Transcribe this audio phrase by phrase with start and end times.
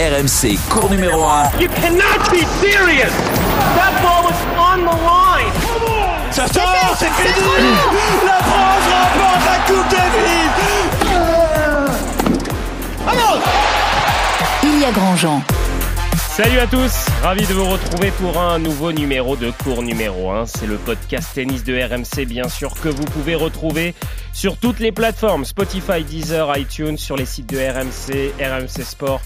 [0.00, 1.60] RMC, cours numéro 1.
[1.60, 3.12] You cannot be serious!
[3.76, 5.52] That ball was on the line!
[6.30, 7.34] Ça sort, c'est fini
[8.24, 10.50] La France remporte la Coupe Davis
[14.62, 15.42] Il y a Grandjean.
[16.30, 16.92] Salut à tous,
[17.22, 20.46] ravi de vous retrouver pour un nouveau numéro de cours numéro 1.
[20.46, 23.94] C'est le podcast tennis de RMC bien sûr que vous pouvez retrouver
[24.32, 29.20] sur toutes les plateformes Spotify, Deezer, iTunes, sur les sites de RMC, RMC Sport.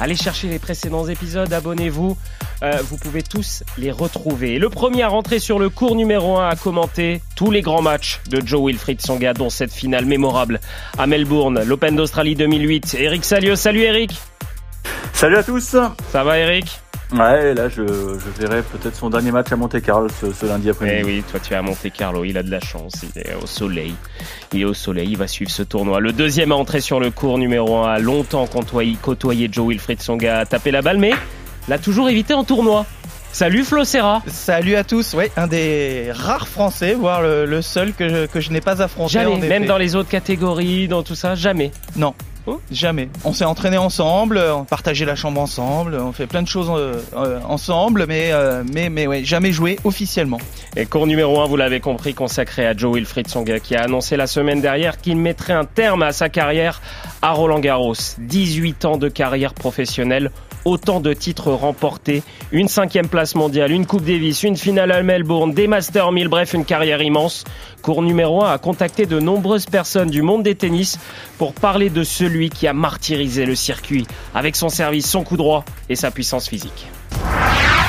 [0.00, 2.16] Allez chercher les précédents épisodes, abonnez-vous,
[2.62, 4.54] euh, vous pouvez tous les retrouver.
[4.54, 7.82] Et le premier à rentrer sur le cours numéro 1 à commenter tous les grands
[7.82, 10.60] matchs de Joe Wilfried Songa, dont cette finale mémorable
[10.98, 12.96] à Melbourne, l'Open d'Australie 2008.
[12.98, 14.12] Eric Salio, salut Eric
[15.12, 15.76] Salut à tous
[16.12, 16.80] Ça va Eric?
[17.10, 20.66] Ouais, là je, je verrai peut-être son dernier match à Monte Carlo ce, ce lundi
[20.66, 21.02] Eh après-midi.
[21.06, 23.46] oui, toi tu es à Monte Carlo, il a de la chance, il est au
[23.46, 23.94] soleil.
[24.52, 26.00] Il est au soleil, il va suivre ce tournoi.
[26.00, 30.02] Le deuxième à entrer sur le cours numéro 1 a longtemps côtoyé, côtoyé Joe Wilfried
[30.02, 31.12] Songa, a tapé la balle, mais
[31.68, 32.84] l'a toujours évité en tournoi.
[33.32, 37.92] Salut Flo Serra Salut à tous, ouais, un des rares Français, voire le, le seul
[37.94, 39.12] que je, que je n'ai pas affronté.
[39.14, 41.70] Jamais, même dans les autres catégories, dans tout ça, jamais.
[41.96, 42.14] Non,
[42.50, 42.60] Oh.
[42.72, 43.10] jamais.
[43.26, 47.02] On s'est entraîné ensemble, on partageait la chambre ensemble, on fait plein de choses euh,
[47.14, 48.64] euh, ensemble, mais, euh,
[49.22, 50.38] jamais joué officiellement.
[50.74, 54.16] Et cours numéro 1, vous l'avez compris, consacré à Joe Wilfried Songa, qui a annoncé
[54.16, 56.80] la semaine dernière qu'il mettrait un terme à sa carrière
[57.20, 57.94] à Roland Garros.
[58.16, 60.30] 18 ans de carrière professionnelle,
[60.68, 65.52] autant de titres remportés, une cinquième place mondiale, une Coupe Davis, une finale à Melbourne,
[65.52, 67.44] des Masters 1000, bref, une carrière immense.
[67.82, 70.98] Cours numéro 1 a contacté de nombreuses personnes du monde des tennis
[71.38, 75.64] pour parler de celui qui a martyrisé le circuit avec son service, son coup droit
[75.88, 76.88] et sa puissance physique.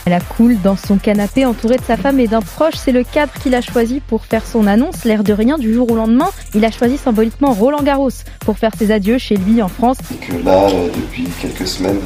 [0.05, 2.73] Elle coule dans son canapé entourée de sa femme et d'un proche.
[2.75, 5.05] C'est le cadre qu'il a choisi pour faire son annonce.
[5.05, 8.71] L'air de rien, du jour au lendemain, il a choisi symboliquement Roland Garros pour faire
[8.75, 9.97] ses adieux chez lui en France.
[10.19, 11.99] que là, euh, depuis quelques semaines,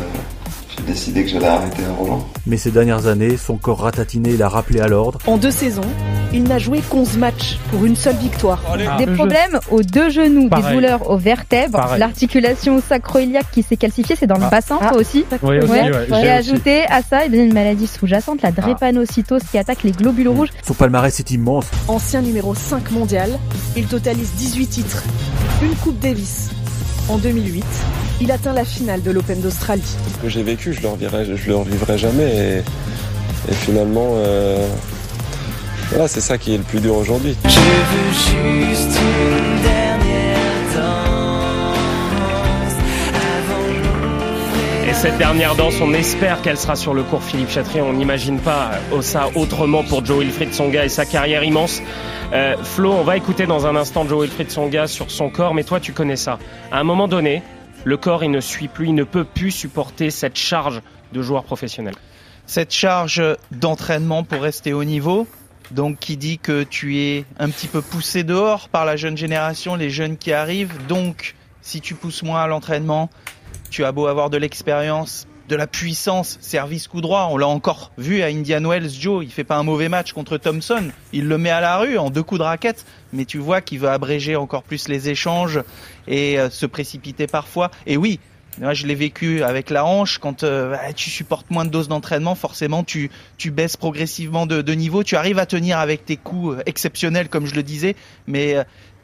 [0.83, 2.27] décidé que j'allais arrêter à Roland.
[2.45, 5.19] Mais ces dernières années, son corps ratatiné l'a rappelé à l'ordre.
[5.27, 5.81] En deux saisons,
[6.33, 8.61] il n'a joué qu'onze matchs pour une seule victoire.
[8.97, 10.65] Des problèmes aux deux genoux, Pareil.
[10.65, 11.99] des douleurs aux vertèbres, Pareil.
[11.99, 14.49] l'articulation sacro-iliaque qui s'est calcifiée, c'est dans le Ah.
[14.49, 14.89] bassin, Ah.
[14.89, 15.25] toi aussi.
[15.41, 15.91] Oui, aussi, Ouais.
[15.91, 19.83] ouais, Et j'ai ajouté à ça, eh bien, une maladie sous-jacente, la drépanocytose qui attaque
[19.83, 20.49] les globules rouges.
[20.65, 21.65] Son palmarès est immense.
[21.87, 23.29] Ancien numéro 5 mondial,
[23.77, 25.03] il totalise 18 titres,
[25.61, 26.49] une Coupe Davis.
[27.09, 27.65] En 2008,
[28.21, 29.83] il atteint la finale de l'Open d'Australie.
[30.13, 32.23] Ce que j'ai vécu, je le revivrai, je le revivrai jamais.
[32.23, 32.59] Et,
[33.51, 34.65] et finalement, euh,
[35.89, 37.35] voilà, c'est ça qui est le plus dur aujourd'hui.
[37.43, 40.39] Je veux juste une dernière
[40.75, 42.75] danse
[43.19, 47.81] avant Et cette dernière danse, on espère qu'elle sera sur le cours Philippe Chatrier.
[47.81, 51.81] On n'imagine pas euh, ça autrement pour Joe Wilfried Songa et sa carrière immense.
[52.33, 55.63] Euh, Flo, on va écouter dans un instant Joe Wilfried Songa sur son corps, mais
[55.63, 56.39] toi tu connais ça.
[56.71, 57.43] À un moment donné,
[57.83, 61.43] le corps il ne suit plus, il ne peut plus supporter cette charge de joueur
[61.43, 61.93] professionnel.
[62.47, 65.27] Cette charge d'entraînement pour rester au niveau,
[65.69, 69.75] donc qui dit que tu es un petit peu poussé dehors par la jeune génération,
[69.75, 73.11] les jeunes qui arrivent, donc si tu pousses moins à l'entraînement,
[73.69, 77.91] tu as beau avoir de l'expérience, de la puissance, service coup droit, on l'a encore
[77.97, 81.37] vu à Indian Wells, Joe, il fait pas un mauvais match contre Thompson, il le
[81.37, 84.35] met à la rue en deux coups de raquette, mais tu vois qu'il veut abréger
[84.35, 85.61] encore plus les échanges
[86.07, 87.71] et euh, se précipiter parfois.
[87.85, 88.19] Et oui,
[88.59, 90.19] moi, je l'ai vécu avec la hanche.
[90.19, 94.73] Quand euh, bah, tu supportes moins de doses d'entraînement, forcément, tu, tu baisses progressivement de,
[94.73, 95.03] niveau.
[95.03, 97.95] Tu arrives à tenir avec tes coups euh, exceptionnels, comme je le disais,
[98.27, 98.55] mais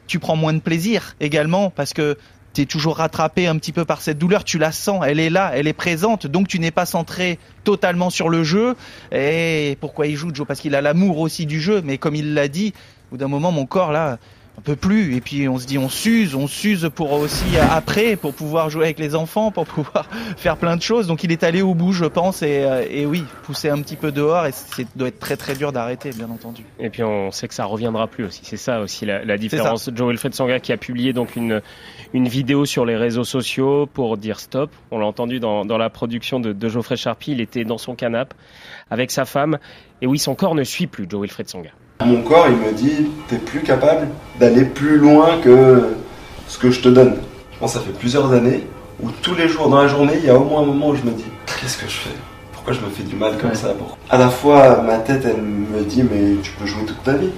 [0.06, 2.16] tu prends moins de plaisir également parce que
[2.52, 4.44] tu es toujours rattrapé un petit peu par cette douleur.
[4.44, 6.26] Tu la sens, elle est là, elle est présente.
[6.26, 8.74] Donc, tu n'es pas centré totalement sur le jeu.
[9.12, 10.46] Et pourquoi il joue, Joe?
[10.46, 11.80] Parce qu'il a l'amour aussi du jeu.
[11.84, 12.72] Mais comme il l'a dit,
[13.08, 14.18] au bout d'un moment, mon corps, là,
[14.58, 15.16] on peut plus.
[15.16, 18.84] Et puis on se dit, on s'use, on s'use pour aussi après, pour pouvoir jouer
[18.84, 20.06] avec les enfants, pour pouvoir
[20.36, 21.06] faire plein de choses.
[21.06, 23.96] Donc il est allé au bout, je pense, et, euh, et oui, pousser un petit
[23.96, 24.46] peu dehors.
[24.46, 26.64] Et c'est doit être très très dur d'arrêter, bien entendu.
[26.78, 28.40] Et puis on sait que ça reviendra plus aussi.
[28.44, 29.90] C'est ça aussi la, la différence.
[29.94, 31.62] Joe Wilfried Songa qui a publié donc une,
[32.12, 34.70] une vidéo sur les réseaux sociaux pour dire stop.
[34.90, 37.32] On l'a entendu dans, dans la production de, de Geoffrey Charpie.
[37.32, 38.36] Il était dans son canapé
[38.90, 39.58] avec sa femme.
[40.02, 41.70] Et oui, son corps ne suit plus Joe Wilfried Songa.
[42.04, 44.08] Mon corps, il me dit, t'es plus capable
[44.38, 45.94] d'aller plus loin que
[46.48, 47.16] ce que je te donne.
[47.52, 48.66] Je pense que ça fait plusieurs années
[49.02, 50.94] où tous les jours dans la journée, il y a au moins un moment où
[50.94, 51.24] je me dis,
[51.60, 52.16] qu'est-ce que je fais?
[52.52, 53.68] Pourquoi je me fais du mal comme ça?
[53.76, 57.12] Pourquoi À la fois, ma tête, elle me dit, mais tu peux jouer toute ta
[57.12, 57.30] vie.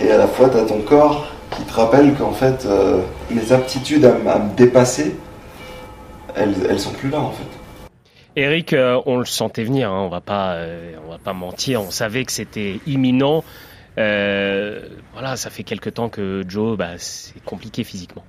[0.00, 3.00] Et à la fois, t'as ton corps qui te rappelle qu'en fait, euh,
[3.30, 5.16] mes aptitudes à me dépasser,
[6.34, 7.44] elles, elles sont plus là en fait.
[8.36, 11.90] Eric, euh, on le sentait venir, hein, on va pas, euh, va pas mentir, on
[11.90, 13.44] savait que c'était imminent.
[13.96, 18.24] Euh, voilà, ça fait quelque temps que Joe, bah, c'est compliqué physiquement.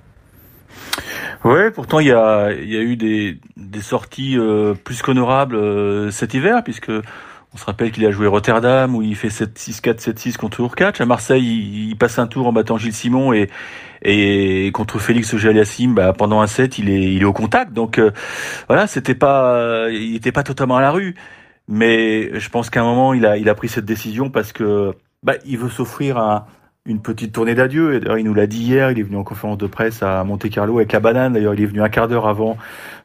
[1.44, 3.38] Ouais, pourtant il y a, eu des,
[3.80, 4.36] sorties
[4.84, 6.92] plus qu'honorables cet hiver, puisque
[7.56, 11.00] on se rappelle qu'il a joué Rotterdam où il fait 7-6-4, 7-6 contre Urkach.
[11.00, 13.48] À Marseille, il, passe un tour en battant Gilles Simon et,
[14.02, 17.72] et contre Félix Auger-Aliassime, bah, pendant un set, il est, il est au contact.
[17.72, 17.98] Donc
[18.68, 21.14] voilà, c'était pas, il était pas totalement à la rue.
[21.66, 24.92] Mais je pense qu'à un moment, il a, il a pris cette décision parce que
[25.22, 26.44] bah, il veut s'offrir un,
[26.86, 28.00] une petite tournée d'adieu.
[28.18, 30.76] Il nous l'a dit hier, il est venu en conférence de presse à Monte Carlo
[30.78, 31.32] avec la banane.
[31.32, 32.56] D'ailleurs, il est venu un quart d'heure avant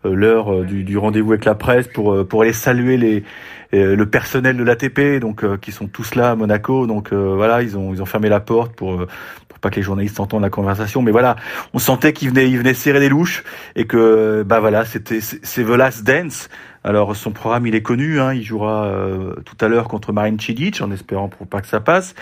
[0.05, 3.23] euh, l'heure euh, du, du rendez-vous avec la presse pour euh, pour aller saluer les
[3.71, 6.87] le personnel de l'ATP, donc qui sont tous là à Monaco.
[6.87, 9.05] Donc voilà, ils ont ils ont fermé la porte pour
[9.47, 11.01] pour pas que les journalistes entendent la conversation.
[11.01, 11.35] Mais voilà,
[11.73, 13.43] on sentait qu'il venait il venait serrer les louches
[13.75, 16.49] et que bah voilà, c'était c'est The Last Dance.
[16.83, 20.39] Alors son programme il est connu, hein, il jouera euh, tout à l'heure contre Marine
[20.39, 22.15] Cilic en espérant pour pas que ça passe.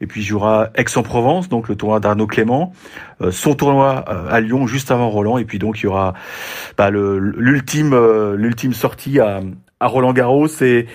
[0.00, 2.72] Et puis il jouera Aix-en-Provence, donc le tournoi d'Arnaud Clément,
[3.20, 5.36] euh, son tournoi euh, à Lyon juste avant Roland.
[5.38, 6.14] Et puis donc il y aura
[6.78, 7.94] bah, l'ultime
[8.36, 9.40] l'ultime sortie à,
[9.84, 10.86] à Roland Garros et,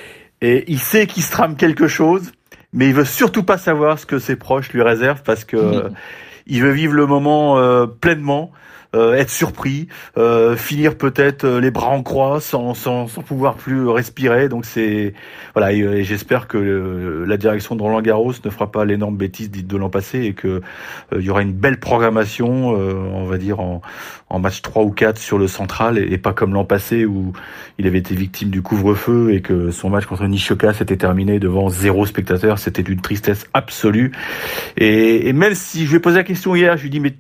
[0.42, 2.32] et il sait qu'il se trame quelque chose,
[2.74, 5.92] mais il veut surtout pas savoir ce que ses proches lui réservent parce que
[6.48, 7.56] il veut vivre le moment
[8.02, 8.52] pleinement.
[8.96, 9.88] Euh, être surpris,
[10.18, 14.50] euh, finir peut-être euh, les bras en croix sans, sans, sans pouvoir plus respirer.
[14.50, 15.14] Donc c'est
[15.54, 16.58] voilà, et, j'espère que
[17.28, 20.34] la direction de Roland Garros ne fera pas l'énorme bêtise dite de l'an passé et
[20.34, 20.62] que
[21.16, 23.82] il y aura une belle programmation, on va dire en,
[24.30, 27.34] en match 3 ou 4 sur le central et, pas comme l'an passé où
[27.78, 31.70] il avait été victime du couvre-feu et que son match contre Nishioka s'était terminé devant
[31.70, 32.58] zéro spectateur.
[32.58, 34.12] C'était d'une tristesse absolue.
[34.78, 37.14] Et, et même si je lui ai posé la question hier, je lui dis mais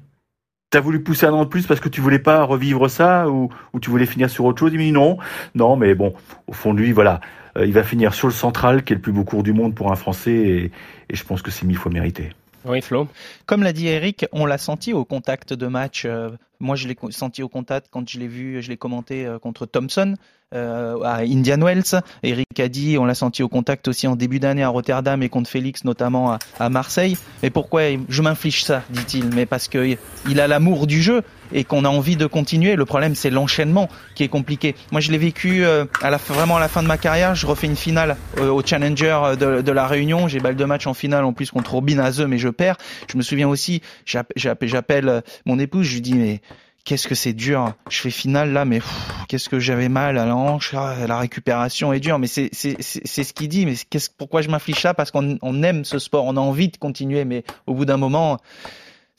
[0.71, 3.49] T'as voulu pousser un an de plus parce que tu voulais pas revivre ça ou,
[3.81, 4.71] tu voulais finir sur autre chose?
[4.71, 5.17] Il m'a dit non,
[5.55, 6.13] non, mais bon,
[6.45, 7.21] au fond de lui, voilà,
[7.57, 9.73] euh, il va finir sur le central, qui est le plus beau cours du monde
[9.73, 10.71] pour un Français,
[11.09, 12.29] et je pense que c'est mille fois mérité.
[12.65, 13.07] Oui, Flo.
[13.45, 16.03] Comme l'a dit Eric, on l'a senti au contact de match.
[16.05, 16.29] Euh,
[16.59, 19.65] moi, je l'ai senti au contact quand je l'ai vu, je l'ai commenté euh, contre
[19.65, 20.15] Thompson.
[20.55, 22.01] Euh, à Indian Wells.
[22.23, 25.29] Eric a dit, on l'a senti au contact aussi en début d'année à Rotterdam et
[25.29, 27.17] contre Félix notamment à, à Marseille.
[27.43, 29.95] Mais pourquoi je m'inflige ça, dit-il Mais parce que
[30.27, 31.21] il a l'amour du jeu
[31.51, 32.75] et qu'on a envie de continuer.
[32.75, 34.75] Le problème, c'est l'enchaînement qui est compliqué.
[34.91, 37.35] Moi, je l'ai vécu euh, à la, vraiment à la fin de ma carrière.
[37.35, 40.27] Je refais une finale euh, au Challenger de, de, la Réunion.
[40.27, 42.77] J'ai balle de match en finale en plus contre Robin Azeu, mais je perds.
[43.11, 46.41] Je me souviens aussi, j'appelle mon épouse, je lui dis mais
[46.89, 47.73] qu'est-ce que c'est dur.
[47.89, 48.81] Je fais finale là, mais
[49.27, 52.17] qu'est-ce que j'avais mal à la hanche, ah, la récupération est dure.
[52.19, 53.65] Mais c'est ce qu'il dit.
[53.65, 54.93] Mais qu'est-ce pourquoi je m'inflige ça?
[54.93, 57.97] Parce qu'on on aime ce sport, on a envie de continuer, mais au bout d'un
[57.97, 58.39] moment.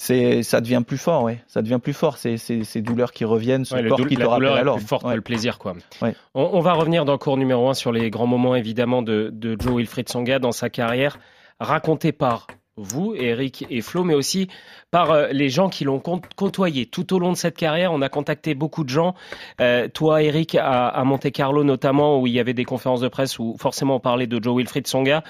[0.02, 1.44] C'est, ça devient plus fort, ouais.
[1.46, 2.16] Ça devient plus fort.
[2.16, 4.76] C'est, ces douleurs qui reviennent, ce sport qui te rappelle alors.
[4.76, 5.74] plus forte le plaisir, quoi.
[6.00, 9.28] On, on, va revenir dans le cours numéro un sur les grands moments, évidemment, de,
[9.30, 11.18] de Joe Wilfried Songa dans sa carrière,
[11.60, 12.46] raconté par
[12.78, 14.48] vous, Eric et Flo, mais aussi
[14.90, 17.92] par euh, les gens qui l'ont côtoyé tout au long de cette carrière.
[17.92, 19.14] On a contacté beaucoup de gens.
[19.60, 23.38] Euh, toi, Eric, à, Monte Carlo notamment, où il y avait des conférences de presse
[23.38, 25.22] où forcément on parlait de Joe Wilfried Songa.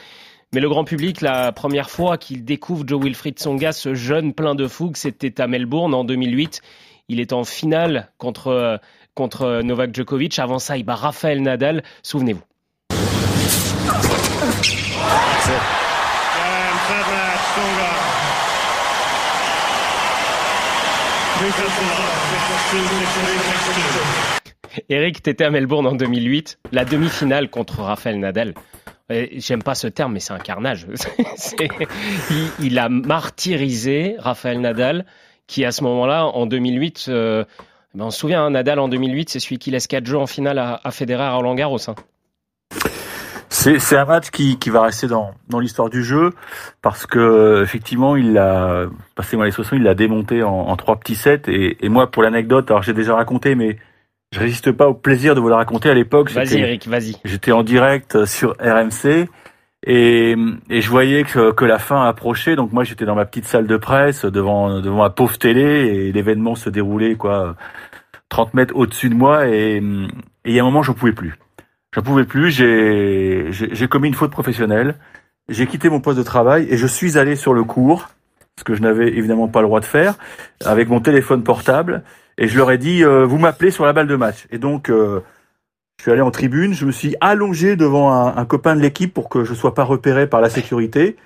[0.53, 4.57] Mais le grand public, la première fois qu'il découvre Joe Wilfried Songa, ce jeune plein
[4.57, 6.61] de fougue, c'était à Melbourne en 2008.
[7.09, 8.81] Il est en finale contre,
[9.15, 10.41] contre Novak Djokovic.
[10.41, 11.85] Avant ça, il bat Rafael Nadal.
[12.03, 12.43] Souvenez-vous.
[24.89, 28.55] Eric, t'étais à Melbourne en 2008, la demi-finale contre Rafael Nadal.
[29.11, 30.87] J'aime pas ce terme, mais c'est un carnage.
[32.61, 35.05] il, a martyrisé Rafael Nadal,
[35.47, 37.45] qui à ce moment-là, en 2008, euh,
[37.95, 40.27] ben on se souvient, hein, Nadal en 2008, c'est celui qui laisse 4 jeux en
[40.27, 41.91] finale à, Federer à Roland Garros.
[41.91, 41.97] Hein.
[43.49, 46.33] C'est un match qui, va rester dans, l'histoire du jeu
[46.81, 48.87] parce que effectivement il a
[49.17, 52.11] passé moi les soissons, il l'a démonté en, en, trois petits sets et, et moi
[52.11, 53.77] pour l'anecdote alors j'ai déjà raconté mais
[54.33, 56.31] je résiste pas au plaisir de vous la raconter à l'époque.
[56.31, 57.17] Vas-y Eric, vas-y.
[57.25, 59.29] J'étais en direct sur RMC
[59.87, 60.37] et,
[60.69, 63.67] et je voyais que, que la fin approchait donc moi j'étais dans ma petite salle
[63.67, 67.57] de presse devant devant ma pauvre télé et l'événement se déroulait quoi
[68.29, 69.81] 30 mètres au-dessus de moi et, et
[70.45, 71.39] il y a un moment j'en pouvais plus.
[71.93, 74.95] J'en pouvais plus, j'ai commis une faute professionnelle,
[75.49, 78.11] j'ai quitté mon poste de travail et je suis allé sur le cours,
[78.61, 80.17] ce que je n'avais évidemment pas le droit de faire,
[80.67, 82.03] avec mon téléphone portable,
[82.37, 84.47] et je leur ai dit, euh, vous m'appelez sur la balle de match.
[84.51, 85.21] Et donc, euh,
[85.97, 89.31] je suis allé en tribune, je me suis allongé devant un, copain de l'équipe pour
[89.31, 91.17] que je sois pas repéré par la sécurité.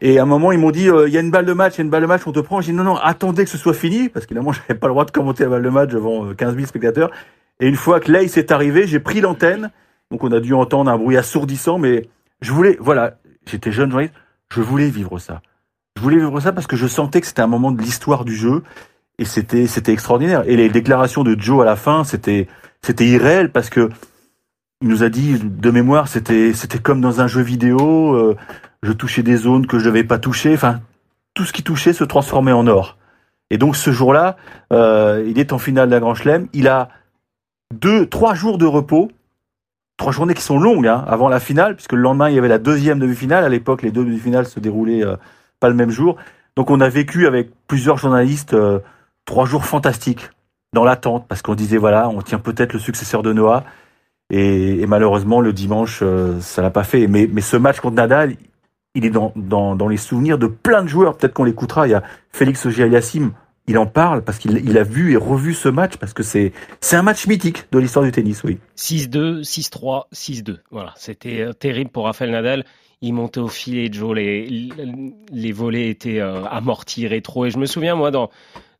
[0.00, 1.74] Et à un moment, ils m'ont dit, euh, il y a une balle de match,
[1.74, 2.60] il y a une balle de match, on te prend.
[2.60, 5.04] J'ai dit, non, non, attendez que ce soit fini, parce qu'évidemment, j'avais pas le droit
[5.04, 7.12] de commenter la balle de match devant 15 000 spectateurs.
[7.60, 9.70] Et une fois que l'ace est arrivé, j'ai pris l'antenne,
[10.10, 12.08] donc on a dû entendre un bruit assourdissant, mais
[12.40, 14.08] je voulais, voilà, j'étais jeune
[14.50, 15.40] je voulais vivre ça.
[15.96, 18.34] Je voulais vivre ça parce que je sentais que c'était un moment de l'histoire du
[18.34, 18.62] jeu
[19.18, 20.42] et c'était c'était extraordinaire.
[20.46, 22.48] Et les déclarations de Joe à la fin, c'était
[22.82, 23.88] c'était irréel parce que
[24.82, 28.14] il nous a dit de mémoire, c'était c'était comme dans un jeu vidéo.
[28.14, 28.36] euh,
[28.82, 30.52] je touchais des zones que je devais pas toucher.
[30.54, 30.80] Enfin,
[31.32, 32.98] tout ce qui touchait se transformait en or.
[33.50, 34.36] Et donc ce jour-là,
[34.72, 36.48] euh, il est en finale de la Grand Chelem.
[36.52, 36.88] Il a
[37.72, 39.10] deux, trois jours de repos,
[39.96, 42.48] trois journées qui sont longues hein, avant la finale, puisque le lendemain il y avait
[42.48, 43.44] la deuxième demi-finale.
[43.44, 45.16] À l'époque, les deux demi-finales se déroulaient euh,
[45.64, 46.16] pas le même jour.
[46.56, 48.80] Donc on a vécu avec plusieurs journalistes euh,
[49.24, 50.28] trois jours fantastiques
[50.74, 53.64] dans l'attente, parce qu'on disait voilà, on tient peut-être le successeur de Noah.
[54.30, 57.06] Et, malheureusement, le dimanche, euh, ça l'a pas fait.
[57.06, 58.34] Mais, mais ce match contre Nadal,
[58.94, 61.16] il est dans, dans, dans les souvenirs de plein de joueurs.
[61.16, 61.86] Peut-être qu'on l'écoutera.
[61.86, 63.32] Il y a Félix Auger-Aliassime,
[63.66, 66.52] il en parle parce qu'il il a vu et revu ce match parce que c'est
[66.80, 68.58] c'est un match mythique de l'histoire du tennis, oui.
[68.76, 70.58] 6-2, 6-3, 6-2.
[70.70, 72.64] Voilà, c'était euh, terrible pour Rafael Nadal.
[73.04, 74.70] Il montait au filet, Joe, les,
[75.30, 77.44] les volets étaient euh, amortis, rétro.
[77.44, 78.30] Et je me souviens, moi, dans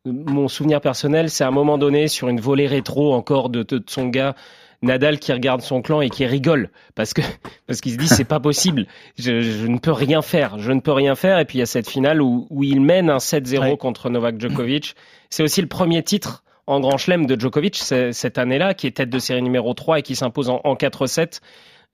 [0.07, 3.77] mon souvenir personnel, c'est à un moment donné, sur une volée rétro encore de, de,
[3.77, 4.35] de son gars,
[4.81, 7.21] Nadal qui regarde son clan et qui rigole parce que
[7.67, 8.87] parce qu'il se dit c'est pas possible,
[9.19, 11.39] je, je, ne peux rien faire, je ne peux rien faire.
[11.39, 13.77] Et puis il y a cette finale où, où il mène un 7-0 ouais.
[13.77, 14.95] contre Novak Djokovic.
[15.29, 19.11] C'est aussi le premier titre en Grand Chelem de Djokovic cette année-là, qui est tête
[19.11, 21.41] de série numéro 3 et qui s'impose en, en 4-7.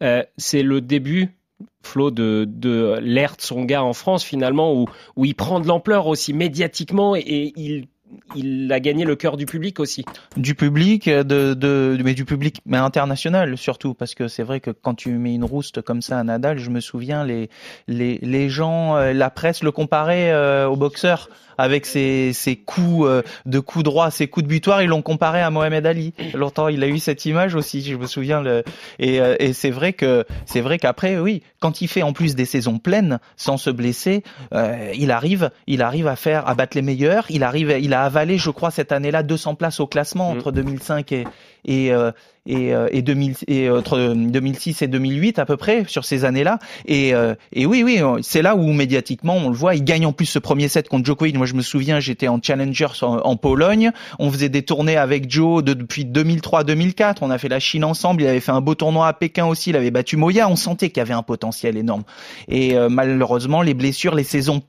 [0.02, 1.39] Euh, c'est le début
[1.82, 4.86] Flo de, de de son gars en France finalement où,
[5.16, 7.86] où il prend de l'ampleur aussi médiatiquement et, il
[8.34, 10.04] il a gagné le cœur du public aussi.
[10.36, 14.70] Du public, de, de, mais du public, mais international surtout, parce que c'est vrai que
[14.70, 17.50] quand tu mets une rouste comme ça à Nadal, je me souviens les
[17.88, 21.28] les, les gens, euh, la presse le comparait euh, au boxeur
[21.60, 25.40] avec ses, ses coups euh, de coups droits, ses coups de butoir, ils l'ont comparé
[25.40, 26.14] à Mohamed Ali.
[26.34, 28.42] Longtemps, il a eu cette image aussi, je me souviens.
[28.42, 28.64] Le,
[28.98, 32.34] et, euh, et c'est vrai que c'est vrai qu'après, oui, quand il fait en plus
[32.34, 34.22] des saisons pleines sans se blesser,
[34.54, 37.26] euh, il arrive, il arrive à faire, à battre les meilleurs.
[37.30, 41.12] Il arrive, il a avalé, je crois, cette année-là 200 places au classement entre 2005
[41.12, 41.24] et
[41.64, 42.10] et euh,
[42.46, 46.58] et, et, 2000, et entre 2006 et 2008 à peu près sur ces années-là.
[46.86, 49.74] Et, euh, et oui, oui, c'est là où médiatiquement on le voit.
[49.74, 51.36] Il gagne en plus ce premier set contre Djokovic.
[51.36, 53.90] Moi, je me souviens, j'étais en Challenger en, Pologne.
[54.18, 57.16] On faisait des tournées avec Joe de, depuis 2003-2004.
[57.22, 58.22] On a fait la Chine ensemble.
[58.22, 59.70] Il avait fait un beau tournoi à Pékin aussi.
[59.70, 60.48] Il avait battu Moya.
[60.48, 62.02] On sentait qu'il y avait un potentiel énorme.
[62.48, 64.62] Et euh, malheureusement, les blessures, les saisons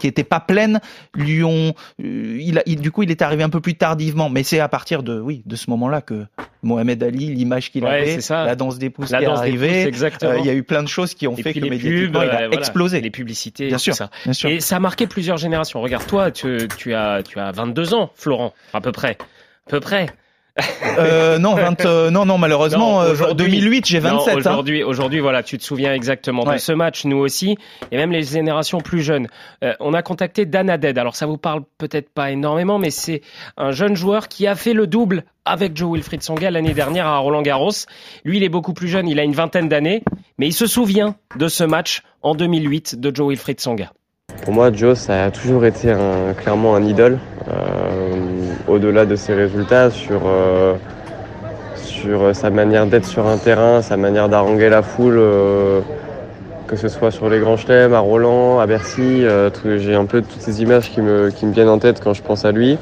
[0.00, 0.80] qui n'étaient pas pleines
[1.14, 4.28] lui ont euh, il, il, du coup il est arrivé un peu plus tardivement.
[4.28, 6.26] Mais c'est à partir de oui de ce moment-là que
[6.62, 8.44] Mohamed Ali l'image qu'il ouais, avait ça.
[8.44, 10.32] la danse des pouces la qui est danse arrivée exactement.
[10.32, 12.20] Euh, il y a eu plein de choses qui ont et fait que les médiatiquement
[12.20, 13.00] pubs, il a euh, voilà, explosé.
[13.00, 14.10] Les publicités bien sûr, ça.
[14.24, 14.50] bien sûr.
[14.50, 15.80] Et ça a marqué plusieurs générations.
[15.80, 19.18] Regarde toi tu, tu as tu as 22 ans Florent à peu près.
[19.66, 20.06] À peu près
[20.98, 24.36] euh, non, 20, euh, non, non, malheureusement, non, 2008, j'ai 27.
[24.36, 24.86] Aujourd'hui, hein.
[24.86, 26.54] aujourd'hui, voilà, tu te souviens exactement ouais.
[26.54, 27.56] de ce match, nous aussi,
[27.90, 29.28] et même les générations plus jeunes.
[29.64, 30.98] Euh, on a contacté Dan Aded.
[30.98, 33.22] Alors, ça vous parle peut-être pas énormément, mais c'est
[33.56, 37.18] un jeune joueur qui a fait le double avec Joe Wilfried Songa l'année dernière à
[37.18, 37.72] Roland Garros.
[38.24, 40.02] Lui, il est beaucoup plus jeune, il a une vingtaine d'années,
[40.38, 43.92] mais il se souvient de ce match en 2008 de Joe Wilfried Songa.
[44.44, 47.18] Pour moi, Joe, ça a toujours été un, clairement un idole.
[47.48, 47.91] Euh,
[48.68, 50.74] au-delà de ses résultats, sur, euh,
[51.76, 55.80] sur sa manière d'être sur un terrain, sa manière d'haranguer la foule, euh,
[56.68, 59.24] que ce soit sur les grands chelems, à Roland, à Bercy.
[59.76, 62.52] J'ai un peu toutes ces images qui me, viennent en tête quand je pense à
[62.52, 62.78] lui.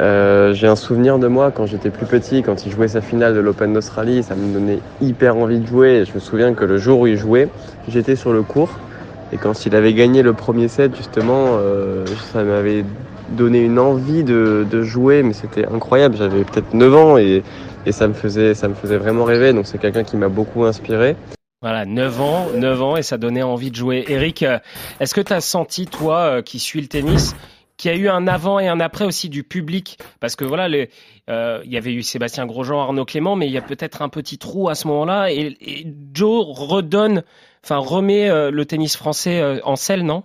[0.00, 3.40] J'ai un souvenir de moi quand j'étais plus petit, quand il jouait sa finale de
[3.40, 6.04] l'Open d'Australie, ça me donnait hyper envie de jouer.
[6.04, 7.48] Je me souviens que le jour où il jouait,
[7.88, 8.70] j'étais sur le court.
[9.32, 12.84] Et quand il avait gagné le premier set, justement, euh, ça m'avait
[13.32, 16.16] donné une envie de, de jouer, mais c'était incroyable.
[16.16, 17.42] J'avais peut-être 9 ans et,
[17.86, 19.52] et, ça, me faisait, ça me faisait vraiment rêver.
[19.52, 21.16] Donc c'est quelqu'un qui m'a beaucoup inspiré.
[21.60, 24.04] Voilà, 9 ans, 9 ans et ça donnait envie de jouer.
[24.08, 24.44] Eric,
[25.00, 27.36] est-ce que tu as senti, toi, qui suis le tennis,
[27.76, 29.98] qu'il y a eu un avant et un après aussi du public?
[30.20, 30.88] Parce que voilà, il
[31.30, 34.38] euh, y avait eu Sébastien Grosjean, Arnaud Clément, mais il y a peut-être un petit
[34.38, 37.22] trou à ce moment-là et, Joe redonne
[37.64, 40.24] enfin remet euh, le tennis français euh, en selle, non?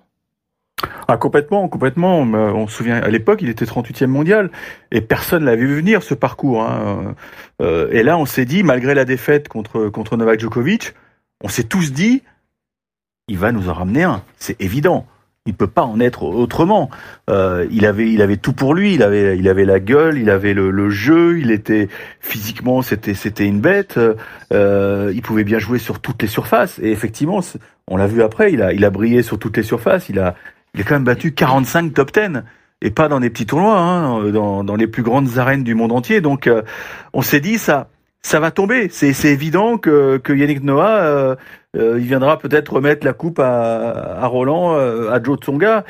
[1.07, 2.19] Ah complètement, complètement.
[2.19, 4.51] On se souvient à l'époque, il était 38e mondial
[4.91, 6.63] et personne l'avait vu venir ce parcours.
[6.63, 7.15] Hein.
[7.61, 10.93] Euh, et là, on s'est dit, malgré la défaite contre Novak Djokovic,
[11.43, 12.23] on s'est tous dit,
[13.27, 14.23] il va nous en ramener un.
[14.37, 15.05] C'est évident.
[15.45, 16.89] Il peut pas en être autrement.
[17.29, 18.95] Euh, il avait, tout pour lui.
[18.95, 21.39] Il avait, la gueule, il avait le, jeu.
[21.39, 21.87] Il était
[22.19, 23.97] physiquement, c'était, c'était une bête.
[24.51, 26.79] Euh, il pouvait bien jouer sur toutes les surfaces.
[26.79, 27.39] Et effectivement,
[27.87, 28.51] on l'a vu après.
[28.51, 30.09] Il a, il a brillé sur toutes les surfaces.
[30.09, 30.35] Il a,
[30.77, 32.43] il a quand même battu 45 top 10
[32.81, 35.91] et pas dans des petits tournois, hein, dans, dans les plus grandes arènes du monde
[35.91, 36.21] entier.
[36.21, 36.61] Donc, euh,
[37.13, 37.89] on s'est dit ça,
[38.21, 38.87] ça va tomber.
[38.89, 41.35] C'est, c'est évident que, que Yannick Noah, euh,
[41.75, 45.83] euh, il viendra peut-être remettre la coupe à, à Roland, euh, à Joe Tsonga.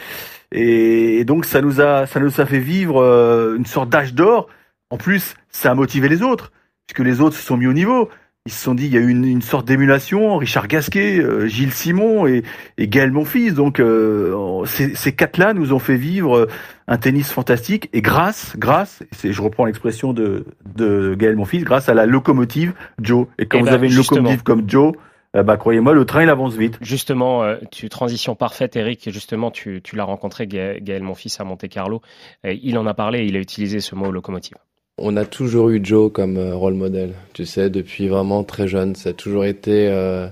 [0.53, 4.13] Et, et, donc, ça nous a, ça nous a fait vivre euh, une sorte d'âge
[4.13, 4.48] d'or.
[4.89, 6.53] En plus, ça a motivé les autres.
[6.88, 8.10] puisque les autres se sont mis au niveau.
[8.48, 11.48] Ils se sont dit, il y a eu une, une sorte d'émulation, Richard Gasquet, euh,
[11.48, 12.44] Gilles Simon et,
[12.77, 13.54] et Gaël Monfils.
[13.54, 16.48] Donc euh, ces, ces quatre-là nous ont fait vivre euh,
[16.88, 17.89] un tennis fantastique.
[17.92, 20.46] Et grâce, grâce, c'est, je reprends l'expression de,
[20.77, 23.27] de Gaël Monfils, grâce à la locomotive Joe.
[23.38, 24.20] Et quand Eh vous ben, avez une justement.
[24.22, 24.94] locomotive comme Joe,
[25.34, 26.80] bah, croyez-moi, le train il avance vite.
[26.82, 29.12] Justement, tu transition parfaite, Eric.
[29.12, 32.01] Justement, tu, tu l'as rencontré, Ga- Gaël, mon fils, à Monte Carlo.
[32.46, 33.25] Euh, il en a parlé.
[33.25, 34.56] Il a utilisé ce mot locomotive.
[35.00, 38.96] On a toujours eu Joe comme euh, rôle modèle, tu sais, depuis vraiment très jeune.
[38.96, 40.27] Ça a toujours été euh,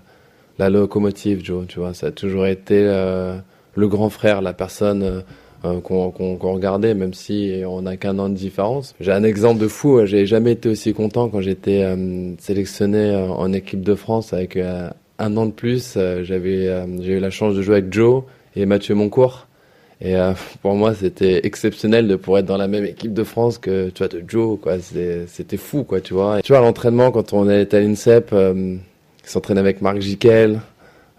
[0.58, 1.94] la locomotive, Joe, tu vois.
[1.94, 3.38] Ça a toujours été euh,
[3.76, 5.22] le grand frère, la personne euh,
[5.66, 6.10] euh, qu'on
[6.54, 8.96] regardait, même si on n'a qu'un an de différence.
[9.00, 10.00] J'ai un exemple de fou.
[10.00, 11.86] euh, J'ai jamais été aussi content quand j'étais
[12.40, 15.94] sélectionné en équipe de France avec un an de plus.
[16.24, 18.24] J'avais j'ai eu la chance de jouer avec Joe
[18.56, 19.48] et Mathieu Moncourt.
[20.02, 23.58] Et euh, pour moi, c'était exceptionnel de pouvoir être dans la même équipe de France
[23.58, 24.78] que tu vois de Joe, quoi.
[24.80, 26.42] C'était fou, quoi, tu vois.
[26.42, 28.76] Tu vois, l'entraînement, quand on était à l'INSEP, euh,
[29.24, 30.60] s'entraînait avec Marc Jiquel.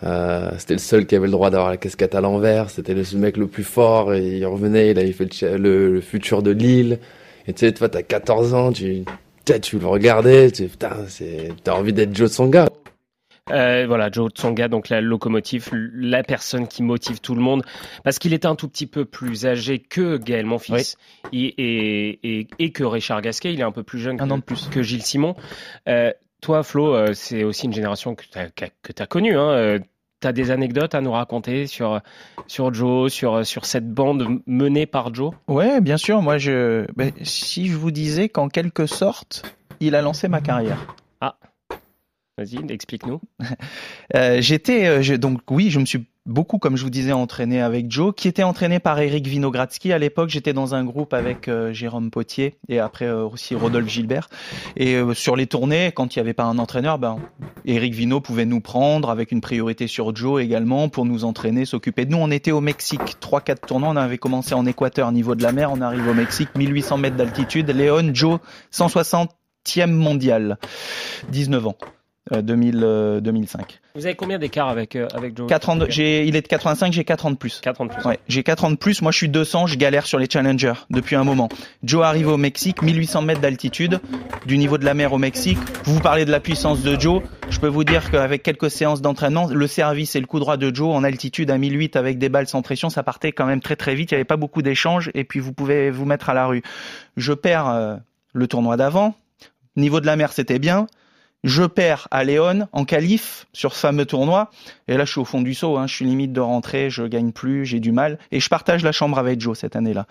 [0.04, 2.68] Euh, c'était le seul qui avait le droit d'avoir la casquette à l'envers.
[2.68, 4.14] C'était le mec le plus fort.
[4.14, 6.98] Il revenait, il avait fait le, futur de Lille.
[7.48, 9.04] Et tu sais, toi, t'as 14 ans, tu,
[9.62, 10.90] tu, le regardais, tu, putain,
[11.64, 12.68] t'as envie d'être Joe Tsonga.
[13.50, 17.62] Euh, voilà, Joe Tsonga, donc la locomotive, la personne qui motive tout le monde,
[18.02, 20.96] parce qu'il était un tout petit peu plus âgé que Gaël, mon fils,
[21.32, 23.52] et, et, et, et que Richard Gasquet.
[23.52, 24.68] Il est un peu plus jeune Un que, an de plus.
[24.68, 25.36] que Gilles Simon.
[25.88, 26.10] Euh,
[26.40, 29.36] toi, Flo, euh, c'est aussi une génération que tu as, que connue.
[29.36, 29.50] Hein.
[29.50, 29.78] Euh,
[30.20, 32.00] tu as des anecdotes à nous raconter sur,
[32.46, 35.32] sur Joe, sur, sur cette bande menée par Joe?
[35.46, 36.20] Ouais, bien sûr.
[36.20, 40.78] Moi, je, ben, si je vous disais qu'en quelque sorte, il a lancé ma carrière.
[41.20, 41.36] Ah,
[42.36, 43.20] vas-y, explique-nous.
[44.14, 47.90] Euh, j'étais euh, donc oui, je me suis beaucoup, comme je vous disais, entraîné avec
[47.90, 49.92] Joe, qui était entraîné par Eric Vinogradsky.
[49.92, 53.88] À l'époque, j'étais dans un groupe avec euh, Jérôme Potier et après euh, aussi Rodolphe
[53.88, 54.28] Gilbert.
[54.76, 57.18] Et euh, sur les tournées, quand il n'y avait pas un entraîneur, ben
[57.64, 62.04] Eric Vino pouvait nous prendre avec une priorité sur Joe également pour nous entraîner, s'occuper
[62.04, 62.18] de nous.
[62.18, 63.90] On était au Mexique, trois quatre tournois.
[63.90, 65.70] On avait commencé en Équateur, niveau de la mer.
[65.72, 67.70] On arrive au Mexique, 1800 mètres d'altitude.
[67.70, 68.38] Léon, Joe,
[68.72, 70.58] 160e mondial,
[71.30, 71.76] 19 ans.
[72.32, 73.80] Euh, 2000, euh, 2005.
[73.94, 75.46] Vous avez combien d'écart avec, euh, avec Joe?
[75.48, 77.60] 4 ans de- il est de 85, j'ai 4 ans de plus.
[77.62, 78.04] 4 ans de plus.
[78.04, 79.00] Ouais, j'ai 4 ans de plus.
[79.02, 81.48] Moi, je suis 200, je galère sur les challengers depuis un moment.
[81.82, 84.00] Joe arrive au Mexique, 1800 mètres d'altitude,
[84.46, 85.58] du niveau de la mer au Mexique.
[85.84, 87.22] Vous vous parlez de la puissance de Joe.
[87.48, 90.74] Je peux vous dire qu'avec quelques séances d'entraînement, le service et le coup droit de
[90.74, 93.76] Joe en altitude à 1008 avec des balles sans pression, ça partait quand même très
[93.76, 94.10] très vite.
[94.10, 96.62] Il n'y avait pas beaucoup d'échanges et puis vous pouvez vous mettre à la rue.
[97.16, 97.96] Je perds euh,
[98.34, 99.14] le tournoi d'avant.
[99.76, 100.86] Niveau de la mer, c'était bien.
[101.46, 104.50] Je perds à Léon en qualif sur ce fameux tournoi.
[104.88, 105.76] Et là, je suis au fond du saut.
[105.76, 105.86] Hein.
[105.86, 106.90] Je suis limite de rentrer.
[106.90, 107.64] Je gagne plus.
[107.64, 108.18] J'ai du mal.
[108.32, 110.08] Et je partage la chambre avec Joe cette année-là.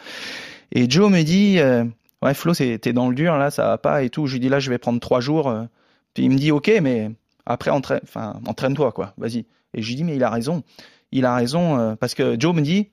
[0.72, 1.84] Et Joe me dit, euh,
[2.22, 4.28] ouais, Flo, t'es dans le dur là, ça va pas et tout.
[4.28, 5.50] Je lui dis là, je vais prendre trois jours.
[5.50, 5.66] euh.
[6.14, 7.12] Puis il me dit, ok, mais
[7.46, 9.14] après entraîne-toi quoi.
[9.18, 9.46] Vas-y.
[9.74, 10.64] Et je lui dis, mais il a raison.
[11.12, 12.92] Il a raison euh, parce que Joe me dit,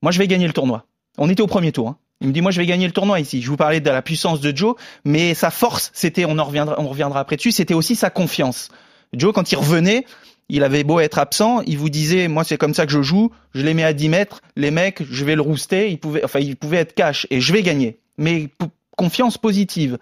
[0.00, 0.86] moi, je vais gagner le tournoi.
[1.18, 1.90] On était au premier tour.
[1.90, 1.98] Hein.
[2.20, 3.42] Il me dit, moi, je vais gagner le tournoi ici.
[3.42, 6.76] Je vous parlais de la puissance de Joe, mais sa force, c'était, on en reviendra,
[6.78, 8.68] on reviendra après dessus, c'était aussi sa confiance.
[9.12, 10.06] Joe, quand il revenait,
[10.48, 13.30] il avait beau être absent, il vous disait, moi, c'est comme ça que je joue,
[13.54, 16.40] je les mets à 10 mètres, les mecs, je vais le rooster, il pouvait, enfin,
[16.40, 17.98] il pouvait être cash, et je vais gagner.
[18.16, 18.48] Mais
[18.96, 19.98] confiance positive.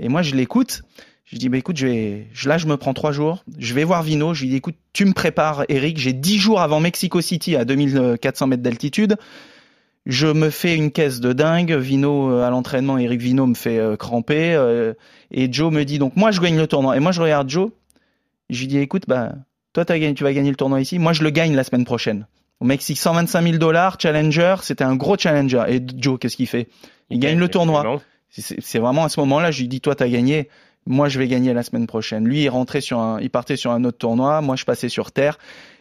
[0.00, 0.82] Et moi, je l'écoute.
[1.24, 3.44] Je dis, bah, écoute, je vais, là, je me prends trois jours.
[3.58, 4.34] Je vais voir Vino.
[4.34, 5.98] Je lui dis, écoute, tu me prépares, Eric.
[5.98, 9.16] J'ai dix jours avant Mexico City à 2400 mètres d'altitude.
[10.06, 11.72] Je me fais une caisse de dingue.
[11.72, 14.54] Vino euh, à l'entraînement, Eric Vino me fait euh, cramper.
[14.54, 14.92] euh,
[15.30, 16.96] et Joe me dit donc moi je gagne le tournoi.
[16.96, 17.70] Et moi je regarde Joe.
[18.50, 19.32] Je lui dis écoute bah
[19.72, 20.98] toi gagné, tu vas gagner le tournoi ici.
[20.98, 22.26] Moi je le gagne la semaine prochaine.
[22.60, 24.56] Au Mexique 125 000 dollars challenger.
[24.62, 25.64] C'était un gros challenger.
[25.68, 26.68] Et Joe qu'est-ce qu'il fait?
[27.08, 28.00] Il gagne le tournoi.
[28.28, 30.50] C'est c'est vraiment à ce moment-là je lui dis toi t'as gagné.
[30.86, 32.26] Moi je vais gagner la semaine prochaine.
[32.26, 34.42] Lui il rentrait sur un, il partait sur un autre tournoi.
[34.42, 35.38] Moi je passais sur terre.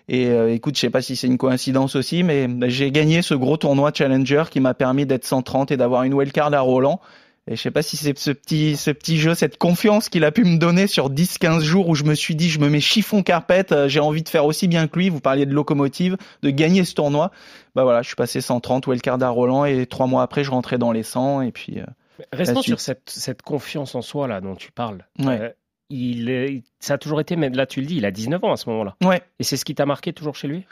[0.10, 3.22] Et euh, écoute, je sais pas si c'est une coïncidence aussi, mais bah, j'ai gagné
[3.22, 7.00] ce gros tournoi Challenger qui m'a permis d'être 130 et d'avoir une wildcard à Roland.
[7.46, 10.32] Et je sais pas si c'est ce petit, ce petit jeu, cette confiance qu'il a
[10.32, 13.22] pu me donner sur 10-15 jours où je me suis dit, je me mets chiffon
[13.22, 15.10] carpette, euh, j'ai envie de faire aussi bien que lui.
[15.10, 17.32] Vous parliez de locomotive, de gagner ce tournoi.
[17.76, 20.78] Bah voilà, je suis passé 130 wildcard à Roland et trois mois après, je rentrais
[20.78, 21.80] dans les 100 et puis.
[21.80, 21.86] euh,
[22.32, 25.06] Restons sur cette, cette confiance en soi là dont tu parles.
[25.20, 25.40] Ouais.
[25.42, 25.50] Euh,
[25.94, 28.58] il ça a toujours été, mais là tu le dis, il a 19 ans à
[28.58, 28.96] ce moment-là.
[29.04, 29.22] Ouais.
[29.40, 30.66] Et c'est ce qui t'a marqué toujours chez lui?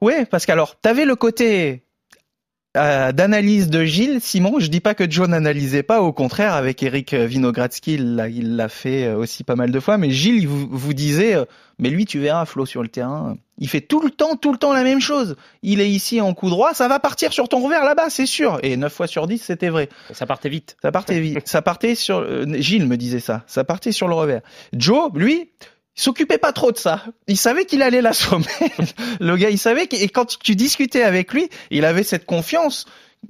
[0.00, 1.84] Ouais, parce qu'alors, t'avais le côté
[2.76, 6.82] euh, d'analyse de Gilles, Simon, je dis pas que Joe n'analysait pas, au contraire, avec
[6.82, 10.66] Eric Vinogradsky, il l'a, fait euh, aussi pas mal de fois, mais Gilles, il vous,
[10.70, 11.44] vous disait, euh,
[11.78, 14.58] mais lui, tu verras, Flo, sur le terrain, il fait tout le temps, tout le
[14.58, 15.36] temps la même chose.
[15.62, 18.58] Il est ici en coup droit, ça va partir sur ton revers là-bas, c'est sûr.
[18.62, 19.88] Et 9 fois sur 10, c'était vrai.
[20.12, 20.76] Ça partait vite.
[20.82, 21.46] Ça partait vite.
[21.46, 24.42] ça partait sur, euh, Gilles me disait ça, ça partait sur le revers.
[24.72, 25.50] Joe, lui,
[25.96, 27.04] il s'occupait pas trop de ça.
[27.28, 28.46] Il savait qu'il allait l'assommer.
[29.20, 32.86] le gars, il savait que, et quand tu discutais avec lui, il avait cette confiance,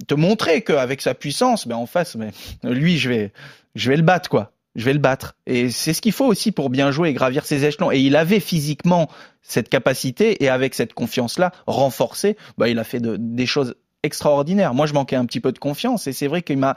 [0.07, 2.31] te montrer qu'avec sa puissance, ben en face, mais
[2.63, 3.33] lui, je vais,
[3.75, 4.51] je vais le battre quoi.
[4.75, 5.35] Je vais le battre.
[5.45, 7.91] Et c'est ce qu'il faut aussi pour bien jouer et gravir ses échelons.
[7.91, 9.09] Et il avait physiquement
[9.41, 14.73] cette capacité et avec cette confiance-là renforcée, bah, il a fait de, des choses extraordinaires.
[14.73, 16.75] Moi, je manquais un petit peu de confiance et c'est vrai qu'il m'a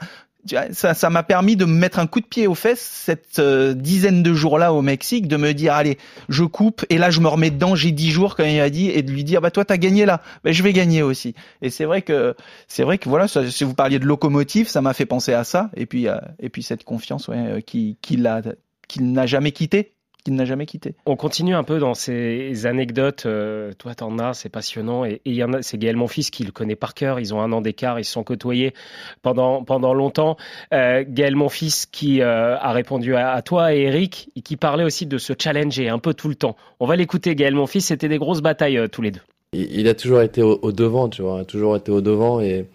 [0.71, 4.23] ça m'a permis de me mettre un coup de pied aux fesses cette euh, dizaine
[4.23, 5.97] de jours-là au Mexique, de me dire allez,
[6.29, 8.89] je coupe et là je me remets dedans, j'ai dix jours quand il a dit
[8.89, 11.35] et de lui dire bah toi t'as gagné là, bah, je vais gagner aussi.
[11.61, 12.35] Et c'est vrai que
[12.67, 15.69] c'est vrai que voilà, si vous parliez de locomotive, ça m'a fait penser à ça.
[15.75, 18.41] Et puis euh, et puis cette confiance ouais, euh, qui qu'il a
[18.87, 20.95] qu'il n'a jamais quitté qu'il n'a jamais quitté.
[21.05, 23.25] On continue un peu dans ces anecdotes.
[23.25, 25.05] Euh, toi, t'en as, c'est passionnant.
[25.05, 27.19] Et il y en a, c'est Gaël, mon fils, qui le connaît par cœur.
[27.19, 28.73] Ils ont un an d'écart, ils se sont côtoyés
[29.21, 30.37] pendant pendant longtemps.
[30.73, 34.57] Euh, Gaël, mon fils, qui euh, a répondu à, à, toi et Eric, et qui
[34.57, 36.55] parlait aussi de se challenger un peu tout le temps.
[36.79, 37.87] On va l'écouter, Gaël, mon fils.
[37.87, 39.21] C'était des grosses batailles euh, tous les deux.
[39.53, 42.39] Il, il, a toujours été au, au, devant, tu vois, a toujours été au devant
[42.39, 42.67] et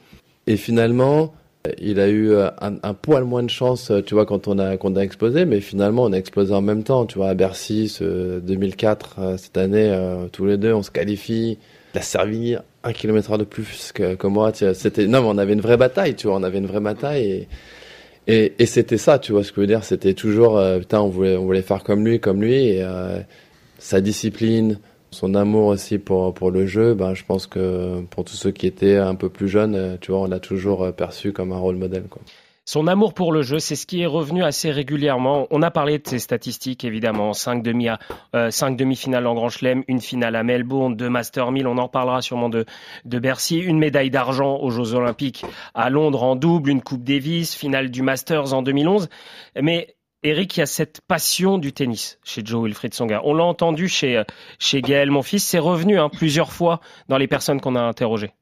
[0.46, 1.33] et finalement
[1.79, 4.59] il a eu euh, un, un, poil moins de chance, euh, tu vois, quand on
[4.59, 7.29] a, quand on a explosé, mais finalement, on a explosé en même temps, tu vois,
[7.29, 9.96] à Bercy, ce 2004, euh, cette année,
[10.33, 11.59] tous les deux, on se qualifie.
[11.94, 15.55] Il a servi un kilomètre de plus que, que moi, c'était, non, mais on avait
[15.55, 17.48] une vraie bataille, tu vois, on avait une vraie bataille et,
[18.27, 21.00] et, et c'était ça, tu vois, ce que je veux dire, c'était toujours, euh, putain,
[21.00, 23.20] on voulait, on voulait faire comme lui, comme lui, euh,
[23.79, 24.79] sa discipline,
[25.14, 28.66] son amour aussi pour, pour le jeu, ben, je pense que pour tous ceux qui
[28.66, 32.05] étaient un peu plus jeunes, tu vois, on l'a toujours perçu comme un rôle modèle.
[32.66, 35.46] Son amour pour le jeu, c'est ce qui est revenu assez régulièrement.
[35.50, 37.35] On a parlé de ses statistiques, évidemment.
[37.35, 37.88] Cinq demi
[38.35, 41.66] euh, demi-finales en Grand Chelem, une finale à Melbourne, deux Master 1000.
[41.66, 42.64] On en reparlera sûrement de,
[43.05, 43.59] de Bercy.
[43.59, 48.00] Une médaille d'argent aux Jeux Olympiques à Londres en double, une Coupe Davis, finale du
[48.00, 49.11] Masters en 2011.
[49.61, 49.94] Mais
[50.26, 53.20] Eric, il y a cette passion du tennis chez Joe Wilfried Songa.
[53.24, 54.22] On l'a entendu chez,
[54.58, 55.44] chez Gaël, mon fils.
[55.44, 58.32] C'est revenu hein, plusieurs fois dans les personnes qu'on a interrogées.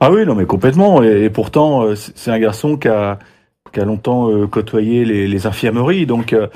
[0.00, 1.00] Ah oui, non, mais complètement.
[1.04, 3.20] Et, pourtant, euh, c'est un garçon qui a,
[3.72, 6.06] qui a longtemps euh, côtoyé les, les, infirmeries.
[6.06, 6.48] Donc, euh,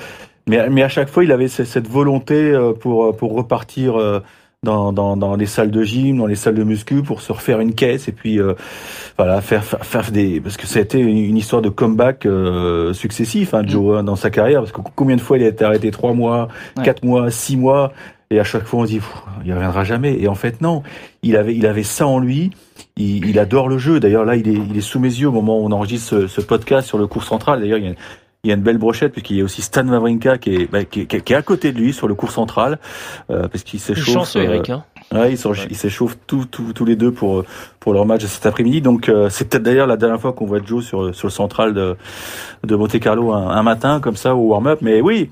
[0.47, 4.21] mais, mais à chaque fois, il avait cette volonté pour, pour repartir
[4.63, 7.61] dans, dans, dans les salles de gym, dans les salles de muscu pour se refaire
[7.61, 8.53] une caisse et puis euh,
[9.17, 13.55] voilà faire, faire, faire des parce que c'était une, une histoire de comeback euh, successif
[13.55, 15.89] hein, Joe hein, dans sa carrière parce que combien de fois il a été arrêté?
[15.89, 16.47] Trois mois,
[16.77, 16.83] ouais.
[16.83, 17.91] quatre mois, six mois
[18.29, 19.01] et à chaque fois on se dit
[19.43, 20.15] il reviendra jamais.
[20.21, 20.83] Et en fait non.
[21.23, 22.51] Il avait il avait ça en lui.
[22.97, 23.99] Il, il adore le jeu.
[23.99, 26.27] D'ailleurs là il est il est sous mes yeux au moment où on enregistre ce,
[26.27, 27.61] ce podcast sur le cours central.
[27.61, 27.95] D'ailleurs il y a
[28.43, 30.83] il y a une belle brochette puisqu'il y a aussi Stan Wawrinka qui est, bah,
[30.83, 32.79] qui, qui, qui, est à côté de lui sur le cours central
[33.29, 34.13] euh, parce qu'il s'échauffe.
[34.13, 34.69] Chance, euh, Eric.
[34.69, 34.83] Hein.
[35.11, 37.43] Ouais, ils s'échauffent tous, tous, tous les deux pour
[37.79, 38.81] pour leur match de cet après-midi.
[38.81, 41.73] Donc euh, c'est peut-être d'ailleurs la dernière fois qu'on voit Joe sur sur le central
[41.73, 41.97] de
[42.63, 44.79] de Monte Carlo un, un matin comme ça au warm-up.
[44.81, 45.29] Mais oui,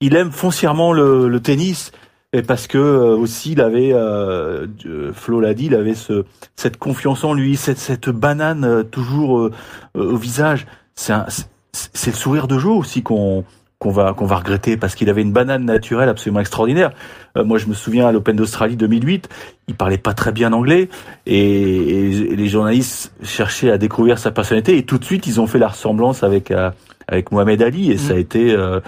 [0.00, 1.92] il aime foncièrement le, le tennis.
[2.34, 4.66] Et parce que euh, aussi il avait, euh,
[5.12, 6.24] Flo l'a dit, il avait ce,
[6.56, 9.52] cette confiance en lui, cette, cette banane euh, toujours euh,
[9.94, 10.66] au visage.
[10.94, 11.26] C'est un,
[11.72, 13.44] c'est le sourire de Joe aussi qu'on
[13.78, 16.92] qu'on va qu'on va regretter parce qu'il avait une banane naturelle absolument extraordinaire.
[17.36, 19.28] Euh, moi, je me souviens à l'Open d'Australie 2008,
[19.68, 20.88] il parlait pas très bien anglais
[21.26, 25.46] et, et, les journalistes cherchaient à découvrir sa personnalité et tout de suite ils ont
[25.46, 26.70] fait la ressemblance avec euh,
[27.08, 27.98] avec Mohamed Ali et mmh.
[27.98, 28.80] ça a été euh,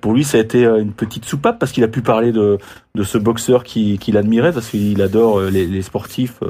[0.00, 2.58] pour lui ça a été une petite soupape parce qu'il a pu parler de
[2.94, 6.40] de ce boxeur qui qui l'admirait parce qu'il adore les, les sportifs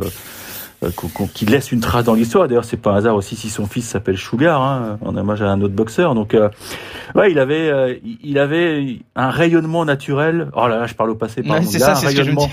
[1.35, 2.49] qui laisse une trace dans l'histoire.
[2.49, 5.51] D'ailleurs, c'est pas un hasard aussi si son fils s'appelle Sugar, hein, en hommage à
[5.51, 6.15] un autre boxeur.
[6.15, 6.49] Donc, euh,
[7.15, 10.51] ouais, il avait, euh, il avait un rayonnement naturel.
[10.55, 11.43] Oh là là, je parle au passé.
[11.43, 11.63] Pardon.
[11.63, 12.51] Ouais, il, a ça, un rayonnement,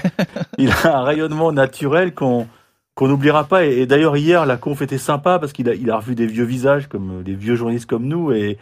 [0.58, 2.48] il a un rayonnement naturel qu'on
[2.96, 3.66] qu'on n'oubliera pas.
[3.66, 6.28] Et, et d'ailleurs, hier, la conf était sympa parce qu'il a, il a revu des
[6.28, 8.58] vieux visages, comme des vieux journalistes comme nous, et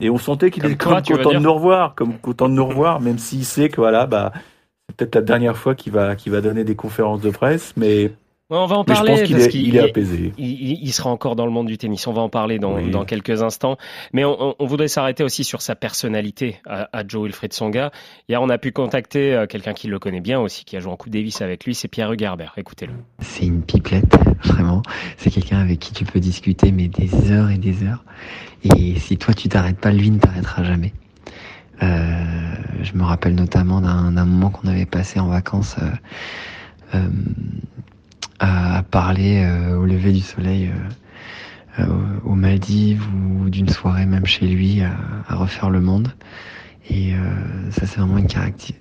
[0.00, 3.00] et on sentait qu'il était comme content de nous revoir, comme content de nous revoir,
[3.00, 4.32] même s'il sait que voilà, bah,
[4.88, 8.12] c'est peut-être la dernière fois qu'il va, qu'il va donner des conférences de presse, mais
[8.50, 10.32] on va en parler parce qu'il est, il est, apaisé.
[10.36, 12.06] Il, il, sera encore dans le monde du tennis.
[12.06, 12.90] On va en parler dans, oui.
[12.90, 13.78] dans quelques instants.
[14.12, 17.90] Mais on, on voudrait s'arrêter aussi sur sa personnalité à, à, Joe Wilfried Songa.
[18.28, 20.92] Hier, on a pu contacter euh, quelqu'un qui le connaît bien aussi, qui a joué
[20.92, 21.74] en Coupe Davis avec lui.
[21.74, 22.52] C'est Pierre Hugerbert.
[22.58, 22.92] Écoutez-le.
[23.20, 24.82] C'est une pipelette, vraiment.
[25.16, 28.04] C'est quelqu'un avec qui tu peux discuter, mais des heures et des heures.
[28.64, 30.92] Et si toi, tu t'arrêtes pas, lui ne t'arrêtera jamais.
[31.82, 35.76] Euh, je me rappelle notamment d'un moment qu'on avait passé en vacances.
[35.78, 37.08] Euh, euh
[38.44, 40.70] à, parler au lever du soleil
[42.24, 46.12] aux Maldives ou d'une soirée même chez lui à refaire le monde.
[46.90, 48.28] Et euh, ça, c'est vraiment une,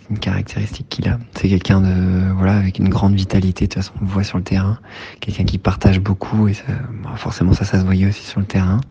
[0.10, 1.20] une caractéristique qu'il a.
[1.36, 3.66] C'est quelqu'un de voilà avec une grande vitalité.
[3.66, 4.78] De toute façon, on le voit sur le terrain.
[5.22, 6.66] Quelqu'un qui partage beaucoup et ça,
[7.16, 8.82] forcément, ça, ça se voyait aussi sur le terrain.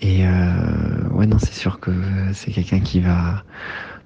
[0.00, 1.90] Et euh, ouais, non, c'est sûr que
[2.32, 3.42] c'est quelqu'un qui va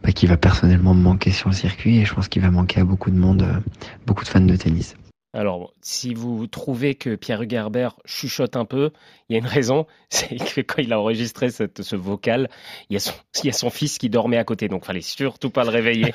[0.03, 2.81] bah, qui va personnellement me manquer sur le circuit et je pense qu'il va manquer
[2.81, 3.61] à beaucoup de monde, euh,
[4.07, 4.97] beaucoup de fans de tennis.
[5.33, 8.91] Alors, si vous trouvez que Pierre Hugerbert chuchote un peu,
[9.29, 12.49] il y a une raison, c'est que quand il a enregistré ce vocal,
[12.89, 16.15] il y, a son, fils qui dormait à côté, donc fallait surtout pas le réveiller.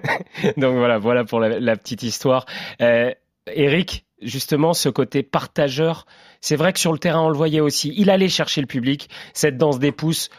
[0.56, 2.46] donc voilà, voilà pour la, petite histoire.
[2.80, 3.12] Euh,
[3.52, 6.06] Eric, justement, ce côté partageur,
[6.40, 7.92] c'est vrai que sur le terrain, on le voyait aussi.
[7.98, 9.10] Il allait chercher le public.
[9.34, 10.30] Cette danse des pouces,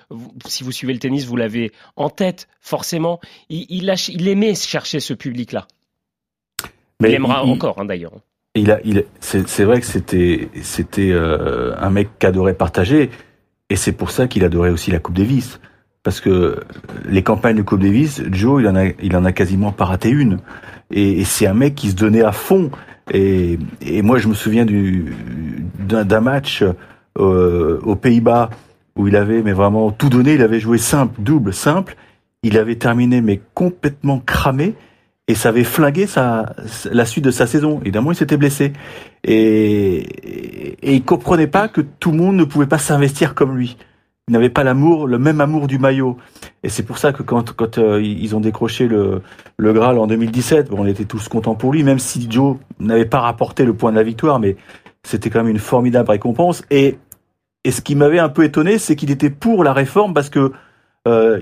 [0.47, 3.19] si vous suivez le tennis, vous l'avez en tête, forcément.
[3.49, 5.67] Il, il aimait chercher ce public-là.
[7.01, 8.13] Mais il aimera encore, hein, d'ailleurs.
[8.55, 13.09] Il a, il, c'est vrai que c'était, c'était euh, un mec qui adorait partager,
[13.69, 15.59] et c'est pour ça qu'il adorait aussi la Coupe Davis,
[16.03, 16.59] parce que
[17.05, 20.09] les campagnes de Coupe Davis, Joe, il en a, il en a quasiment pas raté
[20.09, 20.39] une,
[20.91, 22.71] et, c'est un mec qui se donnait à fond.
[23.11, 25.13] Et, et moi, je me souviens du
[25.79, 26.63] d'un match
[27.19, 28.49] euh, aux Pays-Bas
[28.95, 30.33] où il avait mais vraiment tout donné.
[30.33, 31.95] Il avait joué simple, double, simple.
[32.43, 34.75] Il avait terminé mais complètement cramé
[35.27, 36.55] et ça avait flingué sa,
[36.91, 37.79] la suite de sa saison.
[37.81, 38.73] Évidemment, il s'était blessé.
[39.23, 43.77] Et, et, il comprenait pas que tout le monde ne pouvait pas s'investir comme lui.
[44.27, 46.17] Il n'avait pas l'amour, le même amour du maillot.
[46.63, 49.21] Et c'est pour ça que quand, quand euh, ils ont décroché le,
[49.57, 53.05] le Graal en 2017, bon, on était tous contents pour lui, même si Joe n'avait
[53.05, 54.57] pas rapporté le point de la victoire, mais
[55.03, 56.63] c'était quand même une formidable récompense.
[56.69, 56.97] Et,
[57.63, 60.51] et ce qui m'avait un peu étonné, c'est qu'il était pour la réforme parce que
[61.07, 61.41] euh,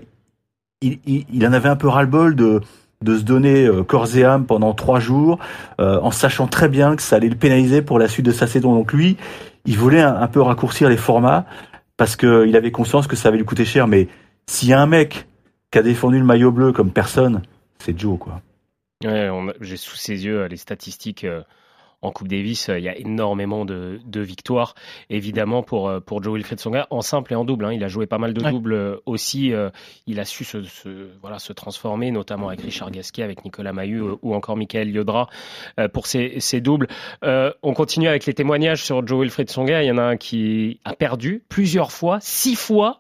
[0.82, 2.62] il, il, il, en avait un peu ras-le-bol de
[3.04, 5.40] de se donner euh, corps et âme pendant trois jours,
[5.80, 8.48] euh, en sachant très bien que ça allait le pénaliser pour la suite de sa
[8.48, 8.74] saison.
[8.74, 9.18] Donc lui,
[9.66, 11.46] il voulait un, peu raccourcir les formats
[11.98, 13.88] parce qu'il avait conscience que ça allait lui coûter cher.
[13.88, 14.08] Mais
[14.48, 15.28] s'il y a un mec
[15.72, 17.42] qui a défendu le maillot bleu comme personne,
[17.80, 18.42] c'est Joe, quoi.
[19.04, 21.26] Ouais, j'ai sous ses yeux les statistiques
[22.04, 24.76] en Coupe Davis, euh, il y a énormément de, victoires.
[25.10, 27.66] Évidemment, pour, euh, pour Joe Wilfried Songa, en simple et en double.
[27.66, 27.74] Hein.
[27.74, 29.54] il a joué pas mal de doubles euh, aussi.
[30.06, 30.58] il a su se,
[31.22, 35.30] voilà, se transformer, notamment avec Richard Gasquet, avec Nicolas Mahut ou encore Michael Yodra
[35.94, 36.88] pour ses, ses doubles.
[37.24, 39.82] on continue avec les témoignages sur Joe Wilfried Songa.
[39.82, 43.00] Il y en a un qui a perdu plusieurs fois, six fois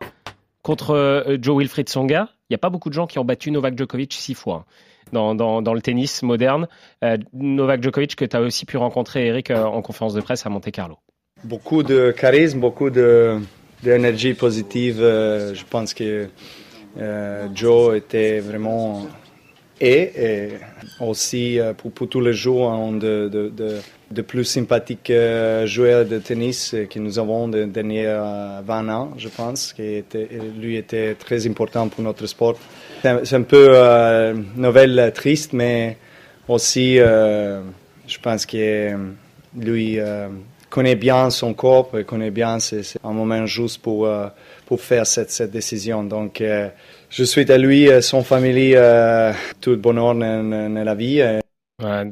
[0.62, 2.30] contre Joe Wilfried Songa.
[2.50, 4.66] Il n'y a pas beaucoup de gens qui ont battu Novak Djokovic six fois
[5.12, 6.68] dans, le tennis moderne.
[7.04, 10.46] Euh, Novak Djokovic, que tu as aussi pu rencontrer, Eric, euh, en conférence de presse
[10.46, 10.98] à Monte Carlo.
[11.44, 15.00] Beaucoup de charisme, beaucoup d'énergie positive.
[15.02, 16.28] Euh, je pense que
[17.54, 19.08] Joe était vraiment
[19.82, 20.50] et,
[21.00, 23.80] aussi pour, pour, tous les jours un de, de,
[24.12, 25.12] de, plus sympathiques
[25.66, 30.04] joueurs de tennis que nous avons les derniers 20 ans, je pense, qui
[30.58, 32.56] lui était très important pour notre sport.
[33.02, 35.98] C'est un peu euh, nouvelle triste, mais
[36.48, 37.62] aussi, euh,
[38.08, 38.98] je pense que
[39.56, 40.28] lui euh,
[40.70, 44.28] connaît bien son corps, connaît bien, c'est un moment juste pour, euh,
[44.66, 46.04] pour faire cette, cette décision.
[46.04, 46.44] Donc,
[47.14, 48.78] je souhaite à lui et son famille
[49.62, 51.22] tout le bonheur dans, dans la vie.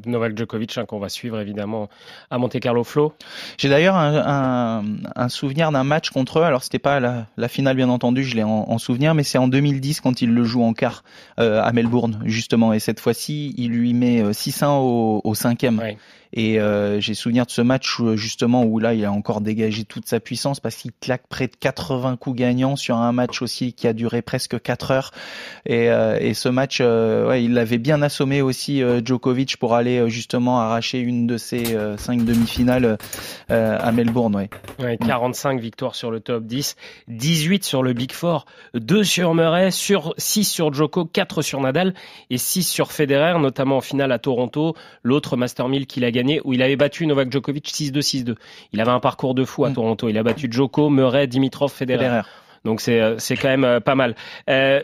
[0.05, 1.89] Novak Djokovic hein, qu'on va suivre évidemment
[2.29, 3.13] à Monte Carlo Flow.
[3.57, 4.83] J'ai d'ailleurs un,
[5.15, 6.43] un, souvenir d'un match contre eux.
[6.43, 9.47] Alors c'était pas la, la, finale bien entendu, je l'ai en, souvenir, mais c'est en
[9.47, 11.03] 2010 quand il le joue en quart
[11.39, 12.73] euh, à Melbourne justement.
[12.73, 15.79] Et cette fois-ci, il lui met 6-1 euh, au, au cinquième.
[15.79, 15.97] Ouais.
[16.33, 19.83] Et euh, j'ai souvenir de ce match où, justement où là il a encore dégagé
[19.83, 23.73] toute sa puissance parce qu'il claque près de 80 coups gagnants sur un match aussi
[23.73, 25.11] qui a duré presque 4 heures.
[25.65, 30.09] Et, euh, et ce match, euh, ouais, il l'avait bien assommé aussi Djokovic pour aller
[30.09, 32.97] justement arracher une de ses cinq demi-finales
[33.49, 34.35] à Melbourne.
[34.35, 34.49] Ouais.
[34.79, 36.75] ouais 45 victoires sur le top 10,
[37.07, 41.93] 18 sur le Big Four, 2 sur Murray, sur 6 sur Djoko, 4 sur Nadal
[42.29, 46.20] et 6 sur Federer, notamment en finale à Toronto, l'autre Master 1000 qu'il a gagné
[46.43, 48.35] où il avait battu Novak Djokovic 6-2, 6-2.
[48.73, 49.73] Il avait un parcours de fou à mm.
[49.73, 50.09] Toronto.
[50.09, 52.21] Il a battu Djoko, Murray, Dimitrov, Federer.
[52.63, 54.15] Donc c'est euh, c'est quand même euh, pas mal.
[54.49, 54.81] Euh,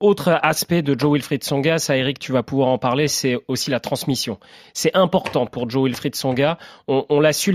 [0.00, 3.70] autre aspect de Joe Wilfried Songa, ça Eric, tu vas pouvoir en parler, c'est aussi
[3.70, 4.38] la transmission.
[4.74, 6.58] C'est important pour Joe Wilfried Songa.
[6.88, 7.54] On, l'a su,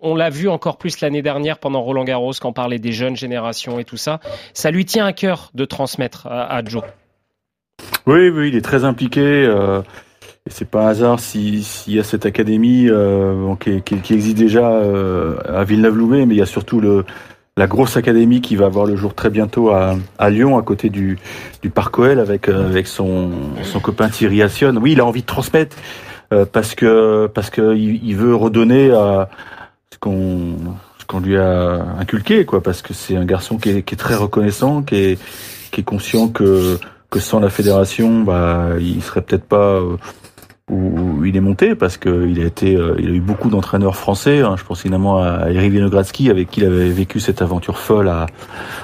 [0.00, 3.16] on, l'a vu encore plus l'année dernière pendant Roland Garros, quand on parlait des jeunes
[3.16, 4.20] générations et tout ça.
[4.54, 6.82] Ça lui tient à cœur de transmettre à, Joe.
[8.06, 9.20] Oui, oui, il est très impliqué.
[9.20, 9.82] Euh,
[10.46, 14.36] et c'est pas un hasard s'il y a cette académie euh, qui, qui, qui, existe
[14.36, 17.04] déjà euh, à Villeneuve-Loubet, mais il y a surtout le,
[17.56, 20.88] la grosse académie qui va avoir le jour très bientôt à, à Lyon, à côté
[20.90, 21.18] du,
[21.62, 23.30] du Parc OL, avec, euh, avec son,
[23.62, 24.74] son copain Thierry Assion.
[24.80, 25.76] Oui, il a envie de transmettre.
[26.32, 29.28] euh, parce que parce que il, veut redonner à
[29.92, 30.56] ce qu'on
[31.06, 32.62] qu'on lui a inculqué, quoi.
[32.62, 35.18] Parce que c'est un garçon qui est, qui est très reconnaissant, qui est
[35.70, 36.78] qui est conscient que
[37.10, 39.96] que sans la fédération, bah, il serait peut-être pas euh,
[40.70, 43.96] où, il est monté parce que il a été, euh, il a eu beaucoup d'entraîneurs
[43.96, 44.40] français.
[44.40, 44.54] hein.
[44.56, 48.26] je pense évidemment à Eric Vinogradsky avec qui il avait vécu cette aventure folle à,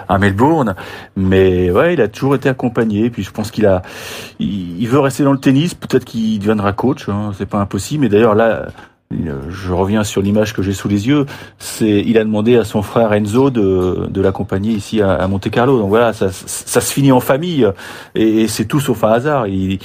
[0.08, 0.74] à Melbourne.
[1.16, 3.10] Mais ouais, il a toujours été accompagné.
[3.10, 3.82] Puis je pense qu'il a,
[4.38, 5.74] il, il veut rester dans le tennis.
[5.74, 7.08] Peut-être qu'il deviendra coach.
[7.08, 8.02] Hein, c'est pas impossible.
[8.02, 8.66] Mais d'ailleurs là.
[9.10, 11.24] Je reviens sur l'image que j'ai sous les yeux.
[11.80, 15.78] Il a demandé à son frère Enzo de, l'accompagner ici à, Monte Carlo.
[15.78, 17.66] Donc voilà, ça, se finit en famille
[18.14, 19.46] et, c'est tout sauf un hasard.
[19.46, 19.78] Et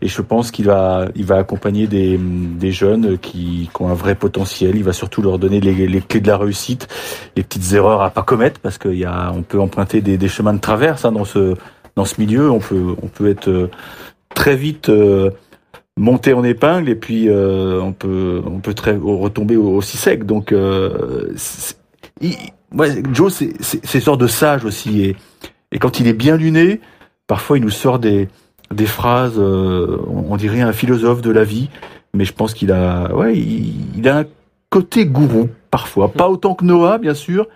[0.00, 4.76] je pense qu'il va, accompagner des, jeunes qui, ont un vrai potentiel.
[4.76, 6.88] Il va surtout leur donner les, clés de la réussite,
[7.36, 9.06] les petites erreurs à pas commettre, parce qu'il
[9.46, 11.54] peut emprunter des, chemins de traverse hein, dans ce,
[12.18, 12.50] milieu.
[12.50, 13.70] On peut, on peut être euh,
[14.34, 15.30] très vite euh,
[15.96, 20.24] monté en épingle et puis euh, on peut, on peut très retomber au- aussi sec.
[20.24, 21.32] Donc, euh,
[22.74, 25.02] ouais, Joe, c'est, sorte de sage aussi.
[25.02, 25.16] Et,
[25.72, 26.80] et quand il est bien luné,
[27.26, 28.28] parfois il nous sort des,
[28.72, 31.70] des phrases, euh, on, dirait un philosophe de la vie,
[32.12, 34.24] mais je pense qu'il a, ouais, il, a un
[34.70, 37.46] côté gourou parfois, pas autant que Noah bien sûr,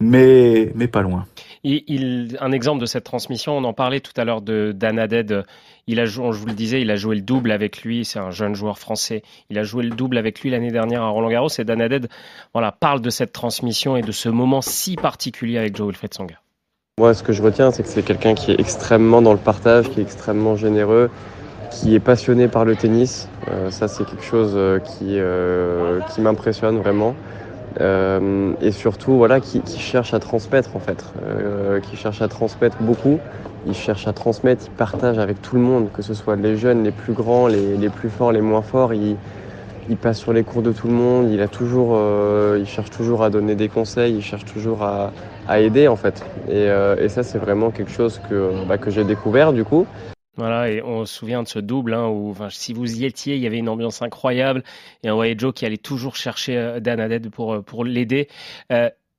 [0.00, 1.26] mais mais pas loin.
[1.64, 5.44] Un exemple de cette transmission, on en parlait tout à l'heure de d'Anaded.
[5.88, 8.04] Il a je vous le disais, il a joué le double avec lui.
[8.04, 9.22] C'est un jeune joueur français.
[9.48, 11.48] Il a joué le double avec lui l'année dernière à Roland Garros.
[11.58, 12.08] Et Danaded,
[12.52, 16.36] voilà, parle de cette transmission et de ce moment si particulier avec Joe Wilfried Songa.
[16.98, 19.88] Moi, ce que je retiens, c'est que c'est quelqu'un qui est extrêmement dans le partage,
[19.88, 21.10] qui est extrêmement généreux,
[21.70, 23.28] qui est passionné par le tennis.
[23.48, 27.14] Euh, ça, c'est quelque chose euh, qui, euh, qui m'impressionne vraiment.
[28.60, 31.04] Et surtout, voilà, qui, cherche à transmettre, en fait.
[31.88, 33.20] Qui cherche à transmettre beaucoup.
[33.68, 36.84] Il cherche à transmettre, il partage avec tout le monde, que ce soit les jeunes,
[36.84, 38.94] les plus grands, les, les plus forts, les moins forts.
[38.94, 39.16] Il,
[39.90, 41.30] il passe sur les cours de tout le monde.
[41.30, 44.14] Il a toujours, euh, il cherche toujours à donner des conseils.
[44.14, 45.12] Il cherche toujours à,
[45.46, 46.24] à aider, en fait.
[46.48, 49.86] Et, euh, et ça, c'est vraiment quelque chose que, bah, que j'ai découvert, du coup.
[50.38, 53.42] Voilà, et on se souvient de ce double hein, où, si vous y étiez, il
[53.42, 54.62] y avait une ambiance incroyable
[55.02, 58.28] et on voyait Joe qui allait toujours chercher euh, Dan Haddad pour pour l'aider.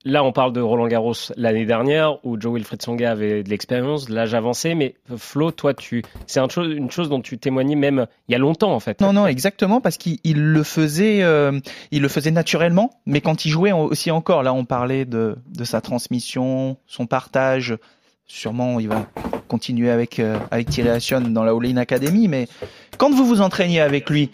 [0.05, 4.09] Là, on parle de Roland Garros l'année dernière où Joe Wilfried Songa avait de l'expérience,
[4.09, 8.35] l'âge avancé, mais Flo, toi, tu, c'est une chose dont tu témoignais même il y
[8.35, 9.01] a longtemps en fait.
[9.01, 11.59] Non, non, exactement, parce qu'il il le faisait, euh,
[11.91, 15.81] il le faisait naturellement, mais quand il jouait aussi encore, là, on parlait de, sa
[15.81, 17.77] transmission, son partage.
[18.25, 19.07] Sûrement, il va
[19.47, 20.99] continuer avec euh, avec Thierry
[21.31, 22.47] dans la All-In Academy, mais
[22.99, 24.29] quand vous vous entraîniez avec lui,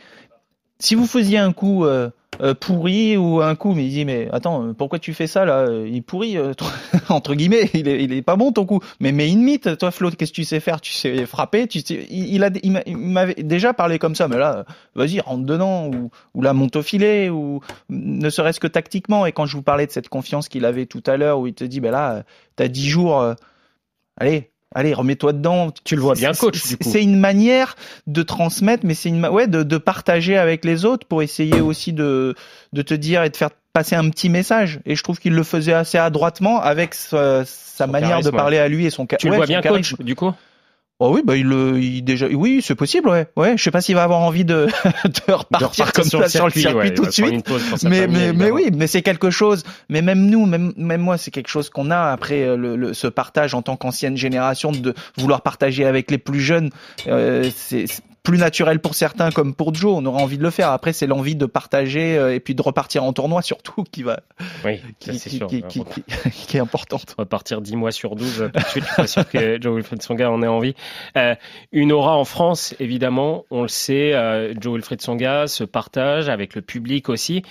[0.79, 2.09] si vous faisiez un coup euh,
[2.53, 5.65] pourri ou un coup, mais il dit mais attends, euh, pourquoi tu fais ça là
[5.85, 6.03] Il
[6.37, 6.67] euh, toi,
[7.09, 8.79] entre guillemets, il est, il pas bon ton coup.
[8.99, 10.81] Mais mais mythe, toi Flo, qu'est-ce que tu sais faire?
[10.81, 12.05] Tu sais frapper, tu sais.
[12.09, 14.63] Il, il a, il m'a- il m'avait déjà parlé comme ça, mais là, euh,
[14.95, 15.89] vas-y rentre dedans
[16.33, 19.25] ou la monte au filet ou ne serait-ce que tactiquement.
[19.25, 21.53] Et quand je vous parlais de cette confiance qu'il avait tout à l'heure, où il
[21.53, 22.23] te dit ben là, euh,
[22.55, 23.33] t'as 10 jours, euh,
[24.17, 24.51] allez.
[24.75, 25.71] Allez, remets-toi dedans.
[25.85, 26.89] Tu le vois bien coach, c'est- du coup.
[26.91, 27.75] C'est une manière
[28.07, 31.93] de transmettre, mais c'est une ouais de, de partager avec les autres pour essayer aussi
[31.93, 32.35] de
[32.73, 34.79] de te dire et de faire passer un petit message.
[34.85, 38.57] Et je trouve qu'il le faisait assez adroitement avec sa, sa manière charisme, de parler
[38.57, 39.95] à lui et son Tu le vois bien charisme.
[39.97, 40.33] coach, du coup?
[40.99, 43.57] Oh oui, bah il, le- il déjà, oui, c'est possible, ouais, ouais.
[43.57, 44.67] Je sais pas s'il va avoir envie de,
[45.27, 47.43] de repartir repartir comme sur ça le sur le circuit, circuit ouais, tout de suite.
[47.45, 49.63] pause mais, famille, mais, mais oui, mais c'est quelque chose.
[49.89, 52.93] Mais même nous, même, même moi, c'est quelque chose qu'on a après euh, le, le-
[52.93, 56.69] ce partage en tant qu'ancienne génération de vouloir partager avec les plus jeunes.
[57.07, 59.93] Euh, c'est c'est plus naturel pour certains comme pour Joe.
[59.95, 60.71] On aura envie de le faire.
[60.71, 64.19] Après, c'est l'envie de partager euh, et puis de repartir en tournoi surtout qui va,
[64.65, 65.47] Oui, qui, ça, qui, sûr.
[65.47, 65.83] qui, qui,
[66.31, 67.15] qui- est importante.
[67.17, 68.83] On va partir 10 mois sur 12 euh, tout de suite.
[68.83, 70.73] Je suis pas sûr que Joe Wilfried Songa en ait envie.
[71.15, 71.35] Euh,
[71.71, 74.13] une aura en France, évidemment, on le sait.
[74.13, 77.43] euh, Joe Wilfried Songa se partage avec le public aussi.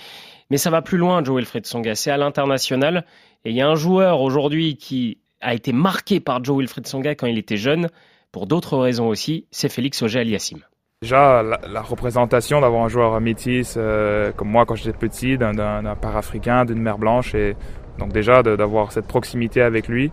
[0.51, 1.95] Mais ça va plus loin, Joe Wilfried Songa.
[1.95, 3.05] C'est à l'international.
[3.45, 7.15] Et il y a un joueur aujourd'hui qui a été marqué par Joe Wilfried Songa
[7.15, 7.89] quand il était jeune,
[8.35, 9.45] pour d'autres raisons aussi.
[9.49, 10.59] C'est Félix Auger-Aliassime.
[11.01, 15.83] Déjà, la, représentation d'avoir un joueur métis euh, comme moi quand j'étais petit, d'un- d'un
[15.83, 17.55] d'un père africain, d'une mère blanche, et
[17.97, 20.11] donc déjà d'avoir cette proximité avec lui.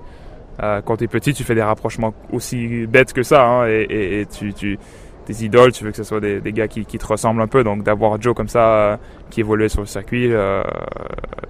[0.63, 4.25] Euh, quand tu es petit, tu fais des rapprochements aussi bêtes que ça, hein, et,
[4.31, 4.79] tu,
[5.25, 7.47] tes idoles, tu veux que ce soit des, des gars qui, qui te ressemblent un
[7.47, 8.97] peu, donc d'avoir Joe comme ça, euh,
[9.31, 10.63] qui évoluait sur le circuit, euh,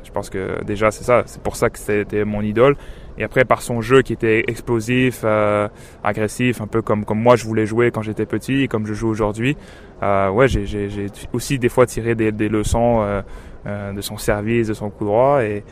[0.04, 2.76] je pense que déjà c'est ça, c'est pour ça que c'était mon idole.
[3.18, 5.68] Et après, par son jeu qui était explosif, euh,
[6.02, 8.94] agressif, un peu comme, comme moi je voulais jouer quand j'étais petit et comme je
[8.94, 9.56] joue aujourd'hui,
[10.02, 10.88] euh, ouais, j'ai,
[11.32, 13.22] aussi des fois tiré des, des leçons
[13.64, 15.44] euh, de son service, de son coup droit.
[15.44, 15.62] Et,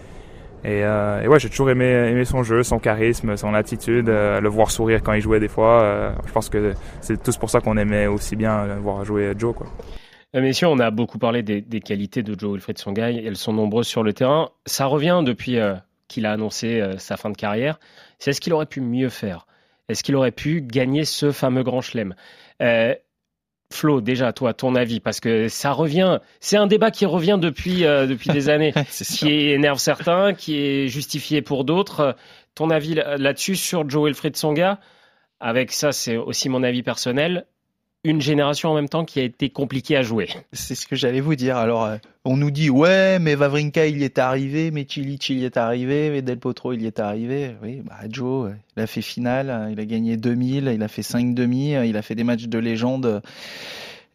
[0.65, 4.49] et, euh, et ouais, j'ai toujours aimé, son jeu, son charisme, son attitude, euh, le
[4.49, 5.83] voir sourire quand il jouait des fois.
[5.83, 9.55] euh, je pense que c'est tous pour ça qu'on aimait aussi bien voir jouer Joe.
[9.55, 9.67] Quoi.
[10.35, 13.11] Messieurs, on a beaucoup parlé des, qualités de Joe Wilfried Songa.
[13.11, 14.51] Elles sont nombreuses sur le terrain.
[14.67, 15.59] Ça revient depuis
[16.09, 17.81] qu'il a annoncé sa fin de carrière.
[18.19, 19.47] C'est est-ce qu'il aurait pu mieux faire
[19.89, 22.15] Est-ce qu'il aurait pu gagner ce fameux grand chelem?
[23.73, 27.85] Flo, déjà, toi, ton avis, parce que ça revient, c'est un débat qui revient depuis,
[27.85, 32.17] euh, depuis des années, qui énerve certains, qui est justifié pour d'autres.
[32.57, 34.81] Ton avis là- là-dessus sur Joe Wilfried Songa
[35.39, 37.47] Avec ça, c'est aussi mon avis personnel.
[38.03, 40.29] Une génération en même temps qui a été compliquée à jouer.
[40.55, 41.59] C'est ce que j'allais vous dire.
[41.59, 45.41] Alors, euh, on nous dit, ouais, mais Vavrinka, il y est arrivé, mais Cilic, il
[45.41, 47.57] y est arrivé, mais Del Potro, il y est arrivé.
[47.63, 51.03] Oui, bah, Joe, il a fait finale, euh, il a gagné 2000, il a fait
[51.03, 53.21] 5 demi, euh, il a fait des matchs de légende, euh,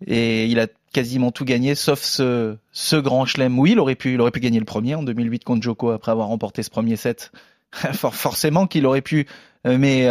[0.08, 2.56] et il a quasiment tout gagné, sauf ce,
[2.96, 3.60] grand chelem.
[3.60, 6.64] Oui, il aurait pu, il gagner le premier en 2008 contre Joko après avoir remporté
[6.64, 7.32] ce premier set.
[7.72, 9.28] For- Forcément qu'il aurait pu,
[9.68, 10.08] euh, mais,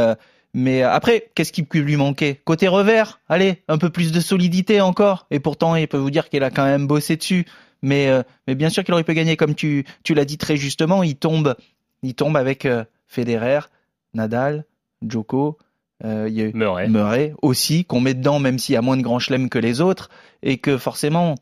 [0.55, 2.41] mais après, qu'est-ce qui peut lui manquer?
[2.45, 5.27] Côté revers, allez, un peu plus de solidité encore.
[5.33, 7.45] Et pourtant, il peut vous dire qu'il a quand même bossé dessus.
[7.83, 10.57] Mais, euh, mais bien sûr qu'il aurait pu gagner, comme tu, tu l'as dit très
[10.57, 11.57] justement, il tombe,
[12.03, 13.61] il tombe avec euh, Federer,
[14.15, 14.65] Nadal,
[15.03, 15.59] Djoko,
[16.05, 17.35] euh, il y a eu Murray.
[17.43, 20.09] aussi, qu'on met dedans, même s'il y a moins de grands chelems que les autres,
[20.43, 21.35] et que forcément,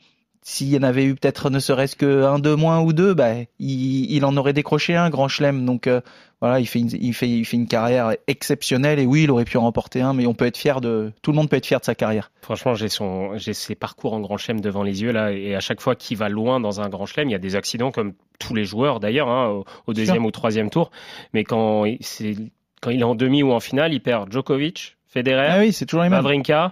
[0.45, 3.32] s'il y en avait eu peut-être ne serait-ce que un de moins ou deux, bah,
[3.61, 5.64] il, il en aurait décroché un grand chelem.
[5.64, 6.01] Donc euh,
[6.40, 9.45] voilà, il fait, une, il, fait, il fait une carrière exceptionnelle, et oui, il aurait
[9.45, 11.66] pu en remporter un, mais on peut être fier de, tout le monde peut être
[11.66, 12.32] fier de sa carrière.
[12.40, 15.61] Franchement, j'ai son, j'ai ses parcours en grand chelem devant les yeux là, et à
[15.61, 18.14] chaque fois qu'il va loin dans un grand chelem, il y a des accidents comme
[18.40, 20.90] tous les joueurs d'ailleurs, hein, au, au deuxième ou troisième tour.
[21.32, 22.34] Mais quand il- c'est,
[22.80, 25.86] quand il est en demi ou en finale, il perd Djokovic, Federer, Ah oui, c'est
[25.86, 26.24] toujours les mêmes.
[26.24, 26.68] Wawrinka, euh,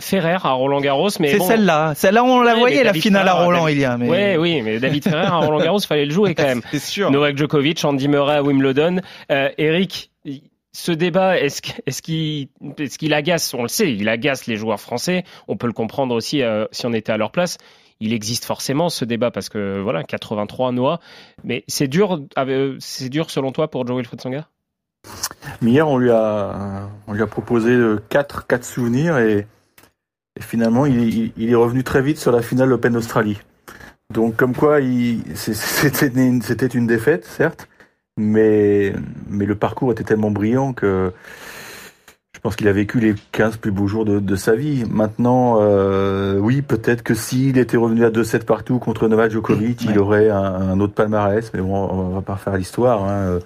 [0.00, 1.08] Ferrer à Roland Garros.
[1.20, 3.76] Mais C'est bon, celle-là, celle-là on la Ouais, voyait la David finale à Roland David-
[3.76, 3.96] il y a.
[3.98, 4.08] Mais...
[4.08, 6.62] Ouais, oui, mais David Ferrer à Roland Garros, fallait le jouer quand même.
[6.70, 7.10] C'est sûr.
[7.10, 9.00] Novak Djokovic, Andy Murray à Wimbledon.
[9.30, 10.10] Euh, Eric,
[10.72, 14.80] ce débat, est-ce qu'- est-ce qu'il est agace On le sait, il agace les joueurs
[14.80, 15.24] français.
[15.48, 17.58] On peut le comprendre aussi euh, si on était à leur place.
[18.00, 20.98] Il existe forcément ce débat parce que voilà, 83 Noah.
[21.44, 24.48] Mais c'est dur, euh, c'est dur selon toi pour Joe Wilfried Songa
[25.62, 29.46] Mais hier, on lui a, on lui a proposé euh, quatre, quatre souvenirs et,
[30.38, 33.38] et finalement, il, est revenu très vite sur la finale Open d'Australie.
[34.12, 34.78] Donc, comme quoi,
[35.34, 37.68] c'était une, défaite, certes,
[38.16, 38.92] mais,
[39.28, 41.12] mais le parcours était tellement brillant que
[42.34, 44.84] je pense qu'il a vécu les 15 plus beaux jours de, de sa vie.
[44.90, 49.98] Maintenant, euh, oui, peut-être que s'il était revenu à 2-7 partout contre Novak Djokovic, il
[49.98, 53.04] aurait un, un autre palmarès, mais bon, on va pas refaire l'histoire.
[53.04, 53.38] Hein.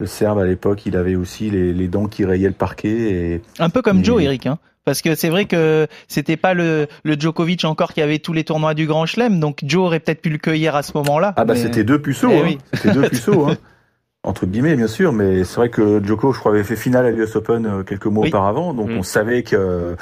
[0.00, 2.88] Le Serbe, à l'époque, il avait aussi les, les dents qui rayaient le parquet.
[2.88, 3.42] Et...
[3.58, 4.46] Un peu comme Joe, Eric.
[4.46, 4.58] Hein.
[4.84, 8.44] Parce que c'est vrai que c'était pas le, le Djokovic encore qui avait tous les
[8.44, 11.32] tournois du Grand Chelem, donc Joe aurait peut-être pu le cueillir à ce moment-là.
[11.36, 12.42] Ah bah mais- c'était deux puceaux, Eh hein.
[12.44, 12.58] oui.
[12.74, 13.56] c'était deux puceaux, hein.
[14.24, 17.10] entre guillemets bien sûr, mais c'est vrai que Djoko, je crois, avait fait finale à
[17.10, 18.28] l'US Open euh, quelques mois Oui.
[18.28, 18.98] auparavant, donc Mm.
[18.98, 19.94] on savait que euh,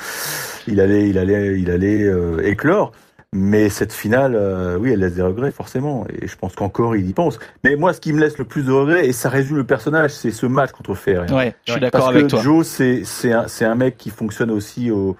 [0.66, 2.92] il allait, il allait, il allait euh, éclore.
[3.34, 7.08] Mais cette finale, euh, oui, elle laisse des regrets forcément, et je pense qu'encore il
[7.08, 7.38] y pense.
[7.64, 10.10] Mais moi, ce qui me laisse le plus de regrets, et ça résume le personnage,
[10.10, 11.32] c'est ce match contre Ferrer.
[11.32, 12.40] Ouais, je suis d'accord avec toi.
[12.42, 15.16] Joe, c'est c'est un, c'est un mec qui fonctionne aussi au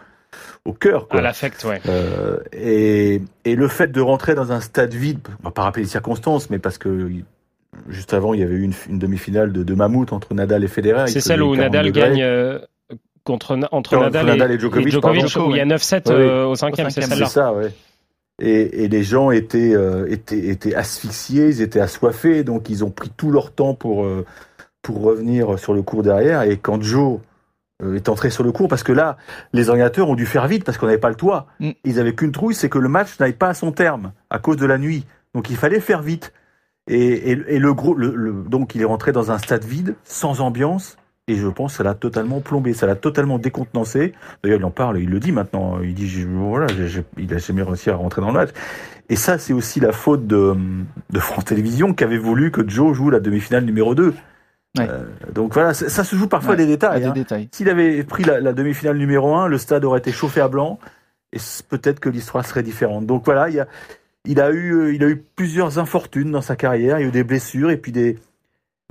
[0.67, 1.09] au cœur.
[1.09, 1.21] Quoi.
[1.21, 1.81] À l'affect, ouais.
[1.89, 5.83] Euh, et, et le fait de rentrer dans un stade vide, on va pas rappeler
[5.85, 7.11] les circonstances, mais parce que
[7.89, 10.69] juste avant, il y avait eu une, une demi-finale de, de mammouth entre Nadal et
[10.69, 11.07] Federer.
[11.09, 12.01] C'est celle où 40 Nadal degrés.
[12.11, 12.59] gagne euh,
[13.25, 15.49] contre, entre Entre Nadal, Nadal et, et Djokovic, et pardon.
[15.49, 16.23] où il y a 9-7 Oui, oui.
[16.23, 17.73] euh, au cinquième, c'est ça, ouais.
[18.45, 22.91] Et, et les gens étaient, euh, étaient, étaient asphyxiés, ils étaient assoiffés, donc ils ont
[22.91, 24.27] pris tout leur temps pour, euh,
[24.83, 26.43] pour revenir sur le cours derrière.
[26.43, 27.21] Et quand Joe
[27.85, 29.17] euh, est entré sur le cours, parce que là,
[29.53, 31.47] les organisateurs ont dû faire vite parce qu'on n'avait pas le toit.
[31.61, 31.71] Mm.
[31.85, 34.57] Ils avaient qu'une trouille, c'est que le match n'aille pas à son terme à cause
[34.57, 35.07] de la nuit.
[35.35, 36.33] Donc il fallait faire vite.
[36.89, 39.95] Et, et, et le gros, le, le- donc il est rentré dans un stade vide,
[40.03, 40.97] sans ambiance.
[41.29, 44.13] Et je pense que ça l'a totalement plombé, ça l'a totalement décontenancé.
[44.43, 45.81] D'ailleurs, il en parle, il le dit maintenant.
[45.81, 46.67] Il dit, je- voilà,
[47.17, 48.51] il a jamais réussi à rentrer dans le match.
[49.09, 50.55] Et ça, c'est aussi la faute de,
[51.11, 54.15] de France Télévisions qui avait voulu que Joe joue la demi-finale numéro 2.
[54.81, 55.05] Euh,
[55.35, 57.05] donc voilà, ça, ça se joue parfois Ouais, des détails.
[57.05, 57.13] hein.
[57.13, 57.49] détails.
[57.53, 60.79] S'il avait pris la, la demi-finale numéro 1, le stade aurait été chauffé à blanc
[61.33, 63.07] et peut-être que l'histoire serait différente.
[63.07, 63.69] Donc voilà, il, y a,
[64.25, 67.09] il, a eu, euh, il a eu plusieurs infortunes dans sa carrière, il y a
[67.09, 68.19] eu des blessures et puis des,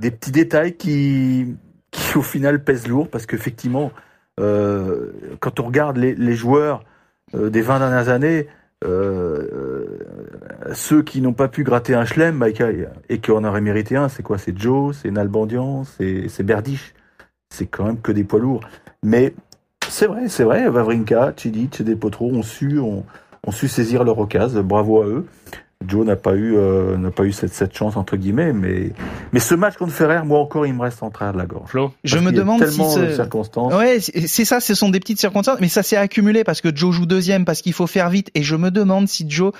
[0.00, 1.56] des petits détails qui,
[1.92, 3.92] qui au final pèsent lourd parce qu'effectivement,
[4.40, 6.82] euh, quand on regarde les, joueurs
[7.34, 8.48] euh, des 20 dernières années,
[8.84, 9.46] euh,
[10.66, 13.96] euh, ceux qui n'ont pas pu gratter un chelem Michael, et qui en auraient mérité
[13.96, 14.38] un, c'est quoi?
[14.38, 16.94] C'est Joe, c'est Nalbandian, c'est Berdych.
[17.50, 18.62] C'est quand même que des poids lourds.
[19.02, 19.34] Mais
[19.88, 23.04] c'est vrai, c'est vrai, Vavrinka, Cilic, des Potro ont su, ont,
[23.46, 24.62] ont su saisir leur occasion.
[24.62, 25.26] Bravo à eux.
[25.86, 28.90] Joe n'a pas eu euh, n'a pas eu cette, cette chance entre guillemets, mais
[29.32, 31.70] mais ce match contre Ferrer, moi encore, il me reste en travers de la gorge.
[31.70, 33.74] Flo Je me qu'il y a demande si tellement de ce- circonstances.
[33.74, 36.94] Ouais, c'est ça, ce sont des petites circonstances, mais ça s'est accumulé parce que Joe
[36.94, 39.52] joue deuxième, parce qu'il faut faire vite, et je me demande si Joe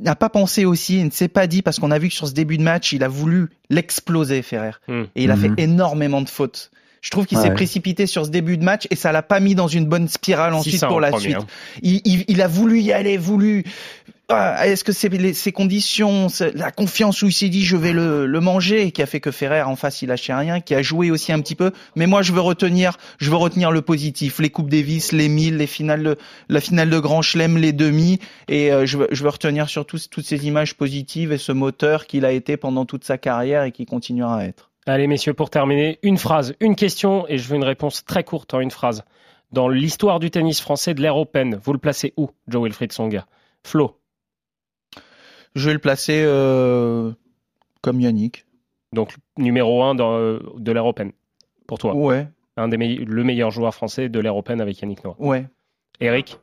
[0.00, 2.26] n'a pas pensé aussi et ne s'est pas dit, parce qu'on a vu que sur
[2.26, 5.02] ce début de match, il a voulu l'exploser, Ferrer, Hmm.
[5.14, 5.42] et il a Mhm.
[5.56, 6.70] fait énormément de fautes.
[7.00, 7.54] Je trouve qu'il s'est Ouais.
[7.54, 10.54] précipité sur ce début de match et ça l'a pas mis dans une bonne spirale
[10.54, 11.36] ensuite 600 pour en la premier, suite.
[11.36, 11.46] hein.
[11.82, 13.62] Il, il- il a voulu y aller, voulu.
[14.30, 18.24] Ah, Est-ce que c'est ces conditions, la confiance où il s'est dit je vais le,
[18.24, 21.10] le manger, qui a fait que Ferrer en face il lâchait rien, qui a joué
[21.10, 21.72] aussi un petit peu.
[21.94, 25.58] Mais moi je veux retenir, je veux retenir le positif, les coupes Davis, les 1000,
[25.58, 26.16] les finales,
[26.48, 28.18] la finale de Grand Chelem, les demi,
[28.48, 32.06] et euh, je veux, je veux retenir surtout toutes ces images positives et ce moteur
[32.06, 34.70] qu'il a été pendant toute sa carrière et qui continuera à être.
[34.86, 38.54] Allez, messieurs, pour terminer, une phrase, une question, et je veux une réponse très courte
[38.54, 39.02] en une phrase.
[39.52, 43.26] Dans l'histoire du tennis français de l'ère Open, vous le placez où, Joe Wilfried Songa
[43.62, 43.98] Flo,
[45.54, 47.12] Je vais le placer euh,
[47.80, 48.44] comme Yannick.
[48.92, 51.12] donc numéro 1 dans, euh, de l'ère Open,
[51.66, 51.94] pour toi.
[51.94, 55.16] Ouais, Un des le meilleur joueur français de l'ère Open avec Yannick Noah.
[55.18, 55.46] ouais.
[56.00, 56.38] Eric?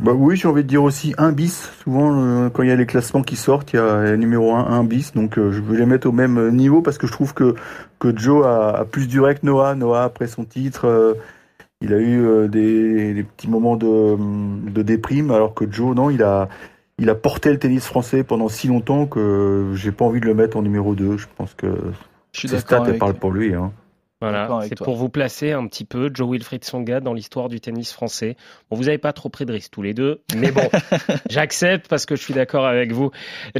[0.00, 1.70] Bah oui, j'ai envie de dire aussi un bis.
[1.82, 4.66] Souvent, euh, quand il y a les classements qui sortent, il y a numéro 1,
[4.66, 5.12] un bis.
[5.14, 7.54] Donc, euh, je veux les mettre au même niveau parce que je trouve que,
[8.00, 9.74] que Joe a, a plus duré que Noah.
[9.76, 11.14] Noah, après son titre, euh,
[11.84, 14.16] il a eu euh, des, des petits moments de,
[14.70, 16.48] de déprime, alors que Joe, non, il a,
[16.98, 20.34] il a porté le tennis français pendant si longtemps que j'ai pas envie de le
[20.34, 21.18] mettre en numéro 2.
[21.18, 21.66] Je pense que
[22.32, 23.54] Je suis ses stats, elles parlent pour lui.
[23.54, 23.72] Hein.
[24.20, 27.92] Voilà, c'est pour vous placer un petit peu Joe Wilfried Songa dans l'histoire du tennis
[27.92, 28.36] français.
[28.70, 30.66] Bon, vous n'avez pas trop pris de risques tous les deux, mais bon,
[31.28, 33.10] j'accepte parce que je suis d'accord avec vous.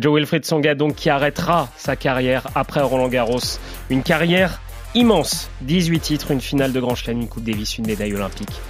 [0.01, 3.59] Joe Wilfried Songa, donc, qui arrêtera sa carrière après Roland Garros.
[3.91, 4.62] Une carrière
[4.95, 5.49] immense.
[5.63, 8.61] 18 titres, une finale de Grand Chelem, une Coupe Davis, une médaille olympique.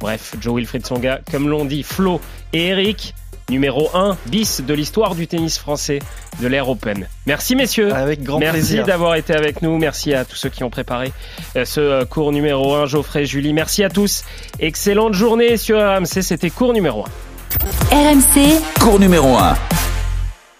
[0.00, 2.20] Bref, Joe Wilfried Songa, comme l'ont dit Flo
[2.52, 3.14] et Eric,
[3.50, 6.00] numéro 1 bis de l'histoire du tennis français
[6.40, 7.06] de l'ère Open.
[7.26, 7.92] Merci messieurs.
[7.92, 8.86] Avec grand Merci plaisir.
[8.86, 9.76] d'avoir été avec nous.
[9.78, 11.12] Merci à tous ceux qui ont préparé
[11.56, 12.86] euh, ce euh, cours numéro 1.
[12.86, 14.24] Geoffrey, Julie, merci à tous.
[14.60, 16.22] Excellente journée sur RMC.
[16.22, 17.04] C'était cours numéro
[17.92, 17.94] 1.
[17.96, 19.54] RMC, cours numéro 1.